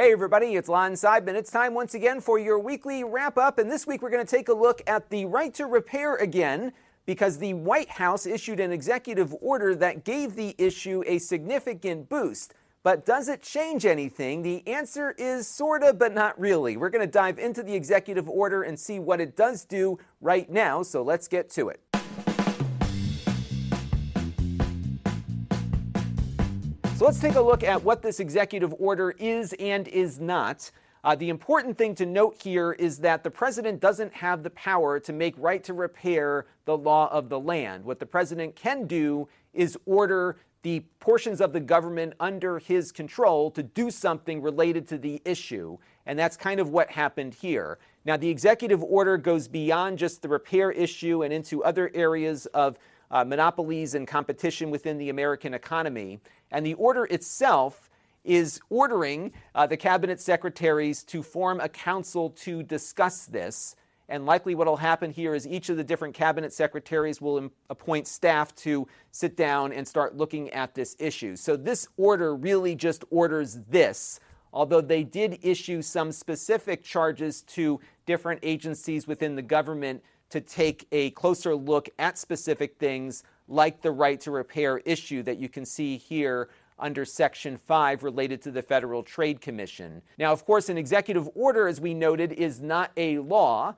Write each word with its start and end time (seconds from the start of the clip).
Hey, 0.00 0.12
everybody, 0.12 0.54
it's 0.54 0.70
Lon 0.70 0.92
Seidman. 0.92 1.34
It's 1.34 1.50
time 1.50 1.74
once 1.74 1.92
again 1.92 2.22
for 2.22 2.38
your 2.38 2.58
weekly 2.58 3.04
wrap 3.04 3.36
up. 3.36 3.58
And 3.58 3.70
this 3.70 3.86
week 3.86 4.00
we're 4.00 4.08
going 4.08 4.24
to 4.24 4.36
take 4.36 4.48
a 4.48 4.54
look 4.54 4.80
at 4.86 5.10
the 5.10 5.26
right 5.26 5.52
to 5.52 5.66
repair 5.66 6.16
again 6.16 6.72
because 7.04 7.36
the 7.36 7.52
White 7.52 7.90
House 7.90 8.24
issued 8.24 8.60
an 8.60 8.72
executive 8.72 9.34
order 9.42 9.74
that 9.74 10.02
gave 10.02 10.36
the 10.36 10.54
issue 10.56 11.02
a 11.06 11.18
significant 11.18 12.08
boost. 12.08 12.54
But 12.82 13.04
does 13.04 13.28
it 13.28 13.42
change 13.42 13.84
anything? 13.84 14.40
The 14.40 14.66
answer 14.66 15.14
is 15.18 15.46
sorta, 15.46 15.92
but 15.92 16.14
not 16.14 16.40
really. 16.40 16.78
We're 16.78 16.88
going 16.88 17.06
to 17.06 17.12
dive 17.12 17.38
into 17.38 17.62
the 17.62 17.74
executive 17.74 18.26
order 18.26 18.62
and 18.62 18.80
see 18.80 18.98
what 18.98 19.20
it 19.20 19.36
does 19.36 19.66
do 19.66 19.98
right 20.22 20.48
now. 20.48 20.82
So 20.82 21.02
let's 21.02 21.28
get 21.28 21.50
to 21.50 21.68
it. 21.68 21.89
So 27.00 27.06
let's 27.06 27.18
take 27.18 27.36
a 27.36 27.40
look 27.40 27.62
at 27.62 27.82
what 27.82 28.02
this 28.02 28.20
executive 28.20 28.74
order 28.78 29.12
is 29.12 29.54
and 29.54 29.88
is 29.88 30.20
not. 30.20 30.70
Uh, 31.02 31.14
the 31.14 31.30
important 31.30 31.78
thing 31.78 31.94
to 31.94 32.04
note 32.04 32.36
here 32.42 32.72
is 32.72 32.98
that 32.98 33.24
the 33.24 33.30
president 33.30 33.80
doesn't 33.80 34.12
have 34.12 34.42
the 34.42 34.50
power 34.50 35.00
to 35.00 35.12
make 35.14 35.34
right 35.38 35.64
to 35.64 35.72
repair 35.72 36.44
the 36.66 36.76
law 36.76 37.10
of 37.10 37.30
the 37.30 37.40
land. 37.40 37.86
What 37.86 38.00
the 38.00 38.04
president 38.04 38.54
can 38.54 38.86
do 38.86 39.28
is 39.54 39.78
order 39.86 40.36
the 40.60 40.80
portions 40.98 41.40
of 41.40 41.54
the 41.54 41.60
government 41.60 42.12
under 42.20 42.58
his 42.58 42.92
control 42.92 43.50
to 43.52 43.62
do 43.62 43.90
something 43.90 44.42
related 44.42 44.86
to 44.88 44.98
the 44.98 45.22
issue. 45.24 45.78
And 46.04 46.18
that's 46.18 46.36
kind 46.36 46.60
of 46.60 46.68
what 46.68 46.90
happened 46.90 47.32
here. 47.32 47.78
Now, 48.04 48.18
the 48.18 48.28
executive 48.28 48.82
order 48.82 49.16
goes 49.16 49.48
beyond 49.48 49.96
just 49.96 50.20
the 50.20 50.28
repair 50.28 50.70
issue 50.70 51.22
and 51.22 51.32
into 51.32 51.64
other 51.64 51.90
areas 51.94 52.44
of 52.44 52.76
uh, 53.10 53.24
monopolies 53.24 53.94
and 53.94 54.06
competition 54.06 54.70
within 54.70 54.98
the 54.98 55.10
American 55.10 55.54
economy. 55.54 56.20
And 56.50 56.64
the 56.64 56.74
order 56.74 57.04
itself 57.06 57.90
is 58.24 58.60
ordering 58.68 59.32
uh, 59.54 59.66
the 59.66 59.76
cabinet 59.76 60.20
secretaries 60.20 61.02
to 61.04 61.22
form 61.22 61.60
a 61.60 61.68
council 61.68 62.30
to 62.30 62.62
discuss 62.62 63.26
this. 63.26 63.76
And 64.08 64.26
likely 64.26 64.54
what 64.54 64.66
will 64.66 64.76
happen 64.76 65.12
here 65.12 65.34
is 65.34 65.46
each 65.46 65.68
of 65.68 65.76
the 65.76 65.84
different 65.84 66.14
cabinet 66.14 66.52
secretaries 66.52 67.20
will 67.20 67.48
appoint 67.70 68.08
staff 68.08 68.54
to 68.56 68.86
sit 69.12 69.36
down 69.36 69.72
and 69.72 69.86
start 69.86 70.16
looking 70.16 70.50
at 70.50 70.74
this 70.74 70.96
issue. 70.98 71.36
So 71.36 71.56
this 71.56 71.86
order 71.96 72.34
really 72.34 72.74
just 72.74 73.04
orders 73.10 73.60
this, 73.68 74.18
although 74.52 74.80
they 74.80 75.04
did 75.04 75.38
issue 75.42 75.80
some 75.80 76.10
specific 76.10 76.82
charges 76.82 77.42
to 77.42 77.80
different 78.04 78.40
agencies 78.42 79.06
within 79.06 79.36
the 79.36 79.42
government 79.42 80.02
to 80.30 80.40
take 80.40 80.86
a 80.92 81.10
closer 81.10 81.54
look 81.54 81.88
at 81.98 82.18
specific 82.18 82.76
things 82.78 83.22
like 83.48 83.82
the 83.82 83.90
right 83.90 84.20
to 84.20 84.30
repair 84.30 84.78
issue 84.78 85.22
that 85.24 85.38
you 85.38 85.48
can 85.48 85.64
see 85.64 85.96
here 85.96 86.48
under 86.78 87.04
Section 87.04 87.58
5 87.58 88.02
related 88.02 88.40
to 88.42 88.50
the 88.50 88.62
Federal 88.62 89.02
Trade 89.02 89.40
Commission. 89.40 90.00
Now, 90.18 90.32
of 90.32 90.46
course, 90.46 90.68
an 90.68 90.78
executive 90.78 91.28
order, 91.34 91.68
as 91.68 91.80
we 91.80 91.92
noted, 91.92 92.32
is 92.32 92.60
not 92.60 92.90
a 92.96 93.18
law. 93.18 93.74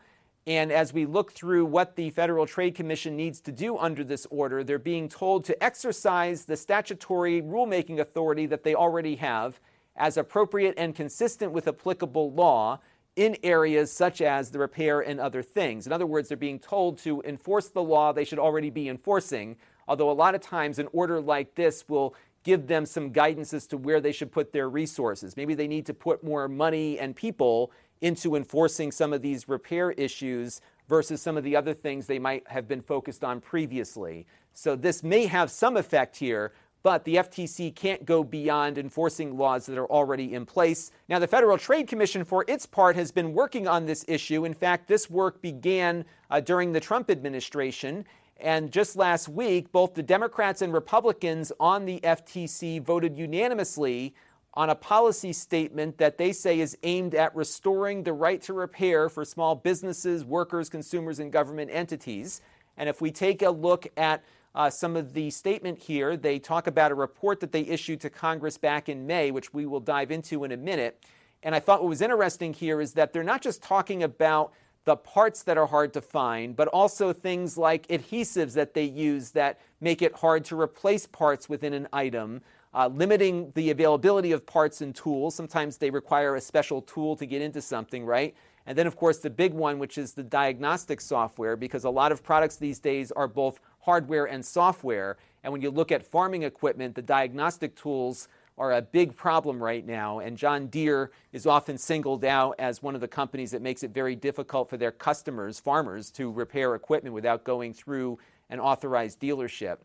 And 0.47 0.73
as 0.73 0.93
we 0.93 1.07
look 1.07 1.33
through 1.33 1.67
what 1.67 1.97
the 1.97 2.11
Federal 2.11 2.47
Trade 2.47 2.75
Commission 2.75 3.17
needs 3.17 3.41
to 3.43 3.53
do 3.53 3.79
under 3.79 4.05
this 4.05 4.27
order, 4.31 4.63
they're 4.63 4.79
being 4.79 5.09
told 5.09 5.45
to 5.47 5.63
exercise 5.63 6.45
the 6.45 6.57
statutory 6.57 7.43
rulemaking 7.43 8.01
authority 8.01 8.47
that 8.47 8.63
they 8.63 8.75
already 8.75 9.17
have 9.17 9.61
as 9.97 10.17
appropriate 10.17 10.75
and 10.77 10.95
consistent 10.95 11.53
with 11.53 11.69
applicable 11.69 12.33
law 12.33 12.79
in 13.17 13.37
areas 13.43 13.93
such 13.93 14.21
as 14.23 14.51
the 14.51 14.59
repair 14.59 15.01
and 15.01 15.21
other 15.21 15.43
things. 15.43 15.87
In 15.87 15.93
other 15.93 16.07
words, 16.07 16.29
they're 16.29 16.37
being 16.37 16.59
told 16.59 16.99
to 16.99 17.23
enforce 17.23 17.69
the 17.69 17.83
law 17.83 18.13
they 18.13 18.25
should 18.25 18.39
already 18.39 18.71
be 18.71 18.89
enforcing, 18.89 19.57
although 19.87 20.11
a 20.11 20.13
lot 20.13 20.35
of 20.35 20.41
times 20.41 20.79
an 20.79 20.89
order 20.93 21.21
like 21.21 21.55
this 21.55 21.85
will 21.89 22.15
give 22.45 22.67
them 22.67 22.87
some 22.87 23.11
guidance 23.11 23.55
as 23.55 23.67
to 23.69 23.77
where 23.77 24.01
they 24.01 24.13
should 24.13 24.33
put 24.33 24.53
their 24.53 24.69
resources. 24.69 25.37
Maybe 25.37 25.55
they 25.55 25.69
need 25.69 25.87
to 25.87 25.95
put 25.95 26.25
more 26.25 26.49
money 26.49 26.99
and 26.99 27.15
people 27.15 27.71
into 28.01 28.35
enforcing 28.35 28.91
some 28.91 29.13
of 29.13 29.23
these 29.23 29.49
repair 29.49 29.93
issues 29.93 30.61
versus 30.89 31.23
some 31.23 31.37
of 31.37 31.45
the 31.45 31.55
other 31.55 31.73
things 31.73 32.07
they 32.07 32.19
might 32.19 32.47
have 32.49 32.67
been 32.67 32.83
focused 32.83 33.23
on 33.23 33.41
previously. 33.41 34.27
So 34.53 34.75
this 34.75 35.03
may 35.03 35.27
have 35.27 35.51
some 35.51 35.77
effect 35.77 36.17
here, 36.17 36.53
but 36.83 37.05
the 37.05 37.17
FTC 37.17 37.75
can't 37.75 38.05
go 38.05 38.25
beyond 38.25 38.79
enforcing 38.79 39.37
laws 39.37 39.67
that 39.67 39.79
are 39.79 39.87
already 39.87 40.35
in 40.35 40.45
place. 40.45 40.91
Now, 41.09 41.19
the 41.19 41.29
Federal 41.29 41.57
Trade 41.57 41.87
Commission, 41.87 42.25
for 42.25 42.45
its 42.49 42.67
part, 42.67 42.97
has 42.97 43.13
been 43.13 43.33
working 43.33 43.69
on 43.69 43.87
this 43.87 44.05
issue. 44.09 44.45
In 44.45 44.55
fact, 44.55 44.89
this 44.89 45.09
work 45.09 45.41
began 45.41 46.05
uh, 46.31 46.41
during 46.41 46.73
the 46.73 46.81
Trump 46.81 47.11
administration. 47.11 48.05
And 48.39 48.73
just 48.73 48.97
last 48.97 49.29
week, 49.29 49.71
both 49.71 49.95
the 49.95 50.03
Democrats 50.03 50.63
and 50.63 50.73
Republicans 50.73 51.53
on 51.61 51.85
the 51.85 52.01
FTC 52.01 52.83
voted 52.83 53.17
unanimously 53.17 54.15
on 54.55 54.71
a 54.71 54.75
policy 54.75 55.33
statement 55.33 55.97
that 55.99 56.19
they 56.19 56.33
say 56.33 56.61
is 56.61 56.77
aimed 56.83 57.15
at 57.15 57.35
restoring 57.35 58.03
the 58.03 58.13
right 58.13 58.43
to 58.43 58.53
repair 58.53 59.09
for 59.09 59.25
small 59.25 59.55
businesses, 59.55 60.25
workers, 60.25 60.69
consumers, 60.69 61.21
and 61.21 61.33
government 61.33 61.71
entities. 61.73 62.43
And 62.77 62.89
if 62.89 63.01
we 63.01 63.11
take 63.11 63.43
a 63.43 63.51
look 63.51 63.87
at 63.97 64.25
uh, 64.55 64.71
some 64.71 64.97
of 64.97 65.15
the 65.15 65.31
statement 65.31 65.79
here. 65.79 66.17
They 66.17 66.39
talk 66.39 66.67
about 66.67 66.91
a 66.91 66.95
report 66.95 67.41
that 67.41 67.53
they 67.53 67.63
issued 67.63 68.01
to 68.03 68.11
Congress 68.11 68.59
back 68.59 68.89
in 68.89 69.07
May, 69.07 69.31
which 69.31 69.53
we 69.53 69.67
will 69.67 69.81
dive 69.81 70.11
into 70.11 70.45
in 70.45 70.53
a 70.53 70.57
minute. 70.57 71.03
And 71.43 71.55
I 71.55 71.61
thought 71.61 71.81
what 71.81 71.89
was 71.89 72.03
interesting 72.03 72.53
here 72.53 72.81
is 72.81 72.93
that 72.95 73.13
they're 73.13 73.25
not 73.25 73.43
just 73.43 73.63
talking 73.63 74.03
about 74.03 74.53
the 74.85 74.97
parts 74.97 75.45
that 75.45 75.57
are 75.57 75.67
hard 75.67 75.93
to 75.93 76.01
find, 76.01 76.57
but 76.57 76.69
also 76.69 77.13
things 77.13 77.57
like 77.57 77.87
adhesives 77.89 78.55
that 78.55 78.75
they 78.75 78.85
use 78.85 79.31
that 79.31 79.61
make 79.81 80.03
it 80.03 80.15
hard 80.15 80.45
to 80.47 80.61
replace 80.61 81.07
parts 81.07 81.49
within 81.49 81.73
an 81.73 81.87
item, 81.93 82.41
uh, 82.75 82.89
limiting 82.89 83.53
the 83.55 83.71
availability 83.71 84.33
of 84.33 84.45
parts 84.45 84.81
and 84.81 84.95
tools. 84.95 85.35
Sometimes 85.35 85.77
they 85.77 85.91
require 85.91 86.35
a 86.35 86.41
special 86.41 86.83
tool 86.83 87.17
to 87.17 87.27
get 87.27 87.43
into 87.43 87.63
something, 87.63 88.05
right? 88.05 88.35
And 88.67 88.79
then, 88.79 88.87
of 88.87 88.97
course, 88.97 89.19
the 89.19 89.31
big 89.31 89.53
one, 89.53 89.79
which 89.79 89.99
is 89.99 90.15
the 90.15 90.23
diagnostic 90.23 91.01
software, 91.01 91.57
because 91.57 91.85
a 91.85 91.91
lot 91.91 92.13
of 92.13 92.23
products 92.23 92.57
these 92.57 92.79
days 92.79 93.11
are 93.13 93.29
both 93.29 93.61
hardware 93.83 94.25
and 94.25 94.45
software. 94.45 95.17
And 95.45 95.53
when 95.53 95.63
you 95.63 95.71
look 95.71 95.93
at 95.93 96.05
farming 96.05 96.43
equipment, 96.43 96.95
the 96.95 97.03
diagnostic 97.03 97.77
tools 97.77 98.29
are 98.59 98.73
a 98.73 98.83
big 98.83 99.17
problem 99.17 99.63
right 99.63 99.87
now. 99.87 100.19
And 100.19 100.37
John 100.37 100.67
Deere 100.67 101.11
is 101.33 101.47
often 101.47 101.79
singled 101.79 102.25
out 102.25 102.55
as 102.59 102.83
one 102.83 102.95
of 102.95 103.01
the 103.01 103.09
companies 103.09 103.51
that 103.51 103.63
makes 103.63 103.83
it 103.83 103.93
very 103.93 104.15
difficult 104.15 104.69
for 104.69 104.77
their 104.77 104.93
customers, 104.93 105.59
farmers, 105.59 106.11
to 106.13 106.31
repair 106.31 106.75
equipment 106.75 107.15
without 107.15 107.45
going 107.45 107.73
through 107.73 108.19
an 108.51 108.61
authorized 108.61 109.21
dealership. 109.21 109.79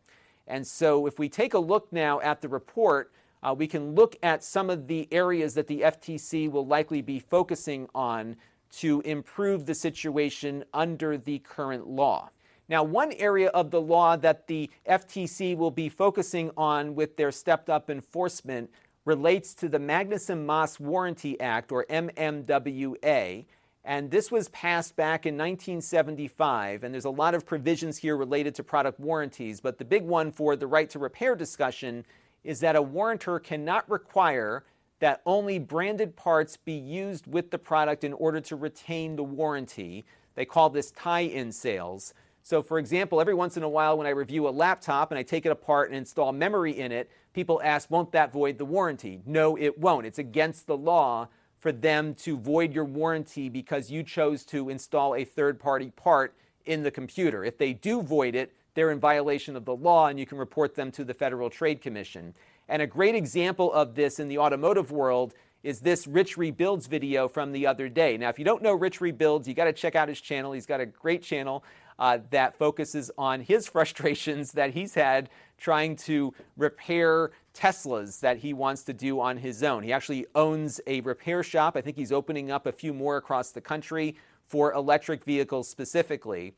And 0.47 0.66
so, 0.66 1.08
if 1.08 1.19
we 1.19 1.29
take 1.29 1.53
a 1.53 1.59
look 1.59 1.91
now 1.91 2.19
at 2.22 2.41
the 2.41 2.47
report, 2.47 3.12
uh, 3.44 3.53
we 3.58 3.68
can 3.68 3.96
look 3.96 4.16
at 4.24 4.44
some 4.44 4.69
of 4.69 4.88
the 4.88 5.08
areas 5.12 5.53
that 5.56 5.68
the 5.68 5.81
FTC 5.81 6.50
will 6.50 6.66
likely 6.66 7.02
be 7.02 7.19
focusing 7.19 7.88
on 7.94 8.35
to 8.69 9.02
improve 9.02 9.66
the 9.66 9.75
situation 9.75 10.64
under 10.74 11.18
the 11.18 11.40
current 11.40 11.88
law. 11.88 12.29
Now, 12.69 12.83
one 12.83 13.13
area 13.13 13.47
of 13.50 13.72
the 13.72 13.81
law 13.81 14.17
that 14.17 14.47
the 14.47 14.69
FTC 14.89 15.55
will 15.55 15.72
be 15.72 15.88
focusing 15.88 16.51
on 16.57 16.95
with 16.95 17.16
their 17.16 17.31
stepped 17.31 17.69
up 17.69 17.89
enforcement 17.89 18.69
relates 19.05 19.53
to 19.53 19.69
the 19.69 19.79
Magnuson 19.79 20.45
Moss 20.45 20.79
Warranty 20.79 21.39
Act, 21.39 21.72
or 21.72 21.85
MMWA. 21.85 23.45
And 23.85 24.11
this 24.11 24.29
was 24.29 24.50
passed 24.50 24.97
back 24.97 25.25
in 25.25 25.35
1975, 25.35 26.83
and 26.83 26.94
there's 26.94 27.05
a 27.05 27.09
lot 27.09 27.33
of 27.33 27.45
provisions 27.45 27.97
here 27.97 28.17
related 28.17 28.53
to 28.55 28.63
product 28.63 28.99
warranties. 28.99 29.61
But 29.61 29.78
the 29.78 29.85
big 29.85 30.03
one 30.03 30.29
for 30.29 30.57
the 30.57 30.67
right 30.67 30.89
to 30.89 30.99
repair 30.99 31.38
discussion 31.38 32.03
is 32.44 32.59
that 32.59 32.75
a 32.75 32.81
warrantor 32.81 33.39
cannot 33.39 33.89
require 33.89 34.66
that 34.99 35.22
only 35.25 35.57
branded 35.57 36.17
parts 36.17 36.57
be 36.57 36.73
used 36.73 37.28
with 37.28 37.49
the 37.49 37.57
product 37.57 38.03
in 38.03 38.11
order 38.11 38.41
to 38.41 38.57
retain 38.57 39.16
the 39.16 39.23
warranty. 39.23 40.03
They 40.35 40.44
call 40.44 40.69
this 40.69 40.91
tie 40.91 41.22
in 41.22 41.53
sales. 41.53 42.13
So, 42.47 42.63
for 42.63 42.80
example, 42.80 43.19
every 43.19 43.34
once 43.34 43.58
in 43.58 43.63
a 43.63 43.68
while 43.68 43.97
when 43.97 44.08
I 44.08 44.12
review 44.12 44.47
a 44.47 44.52
laptop 44.52 45.12
and 45.12 45.19
I 45.19 45.24
take 45.24 45.46
it 45.46 45.52
apart 45.52 45.90
and 45.90 45.97
install 45.97 46.31
memory 46.31 46.80
in 46.80 46.94
it, 46.94 47.12
people 47.34 47.59
ask, 47.62 47.91
won't 47.91 48.13
that 48.13 48.31
void 48.31 48.58
the 48.58 48.63
warranty? 48.63 49.19
No, 49.25 49.58
it 49.58 49.78
won't. 49.78 50.06
It's 50.06 50.18
against 50.18 50.66
the 50.66 50.78
law 50.78 51.28
for 51.59 51.74
them 51.74 52.16
to 52.20 52.38
void 52.38 52.73
your 52.73 52.85
warranty 52.85 53.49
because 53.49 53.91
you 53.91 54.02
chose 54.02 54.46
to 54.46 54.70
install 54.70 55.14
a 55.14 55.26
third 55.26 55.59
party 55.59 55.91
part 55.97 56.38
in 56.66 56.84
the 56.84 56.90
computer. 56.90 57.44
If 57.44 57.58
they 57.58 57.73
do 57.73 58.02
void 58.02 58.34
it, 58.34 58.53
they're 58.76 58.91
in 58.91 59.00
violation 59.02 59.58
of 59.58 59.66
the 59.66 59.76
law 59.76 60.08
and 60.08 60.17
you 60.17 60.26
can 60.26 60.38
report 60.38 60.73
them 60.73 60.90
to 60.93 61.03
the 61.03 61.14
Federal 61.14 61.50
Trade 61.50 61.82
Commission. 61.82 62.34
And 62.70 62.82
a 62.82 62.88
great 62.88 63.16
example 63.16 63.73
of 63.73 63.93
this 63.96 64.20
in 64.20 64.29
the 64.29 64.38
automotive 64.38 64.90
world 64.90 65.34
is 65.64 65.82
this 65.82 66.08
Rich 66.08 66.38
Rebuilds 66.38 66.88
video 66.88 67.28
from 67.28 67.52
the 67.52 67.67
other 67.67 67.90
day. 67.90 68.16
Now, 68.16 68.29
if 68.29 68.40
you 68.40 68.46
don't 68.46 68.61
know 68.61 68.73
Rich 68.73 69.02
Rebuilds, 69.02 69.50
you 69.50 69.53
got 69.53 69.66
to 69.66 69.73
check 69.73 69.96
out 69.96 70.08
his 70.08 70.22
channel. 70.22 70.53
He's 70.53 70.66
got 70.66 70.79
a 70.79 70.85
great 70.85 71.23
channel 71.23 71.66
uh, 71.99 72.20
that 72.29 72.58
focuses 72.58 73.11
on 73.17 73.41
his 73.41 73.67
frustrations 73.73 74.52
that 74.53 74.72
he's 74.72 74.94
had 74.94 75.29
trying 75.58 75.96
to 75.96 76.34
repair 76.55 77.32
Teslas 77.53 78.20
that 78.20 78.38
he 78.38 78.53
wants 78.53 78.84
to 78.84 78.94
do 78.94 79.20
on 79.20 79.38
his 79.38 79.64
own. 79.64 79.84
He 79.84 79.91
actually 79.91 80.28
owns 80.35 80.79
a 80.85 81.02
repair 81.02 81.41
shop. 81.41 81.76
I 81.76 81.82
think 81.82 81.97
he's 81.97 82.11
opening 82.11 82.52
up 82.52 82.67
a 82.67 82.72
few 82.72 82.94
more 82.94 83.17
across 83.17 83.52
the 83.52 83.61
country 83.61 84.16
for 84.46 84.73
electric 84.73 85.23
vehicles 85.23 85.67
specifically. 85.67 86.53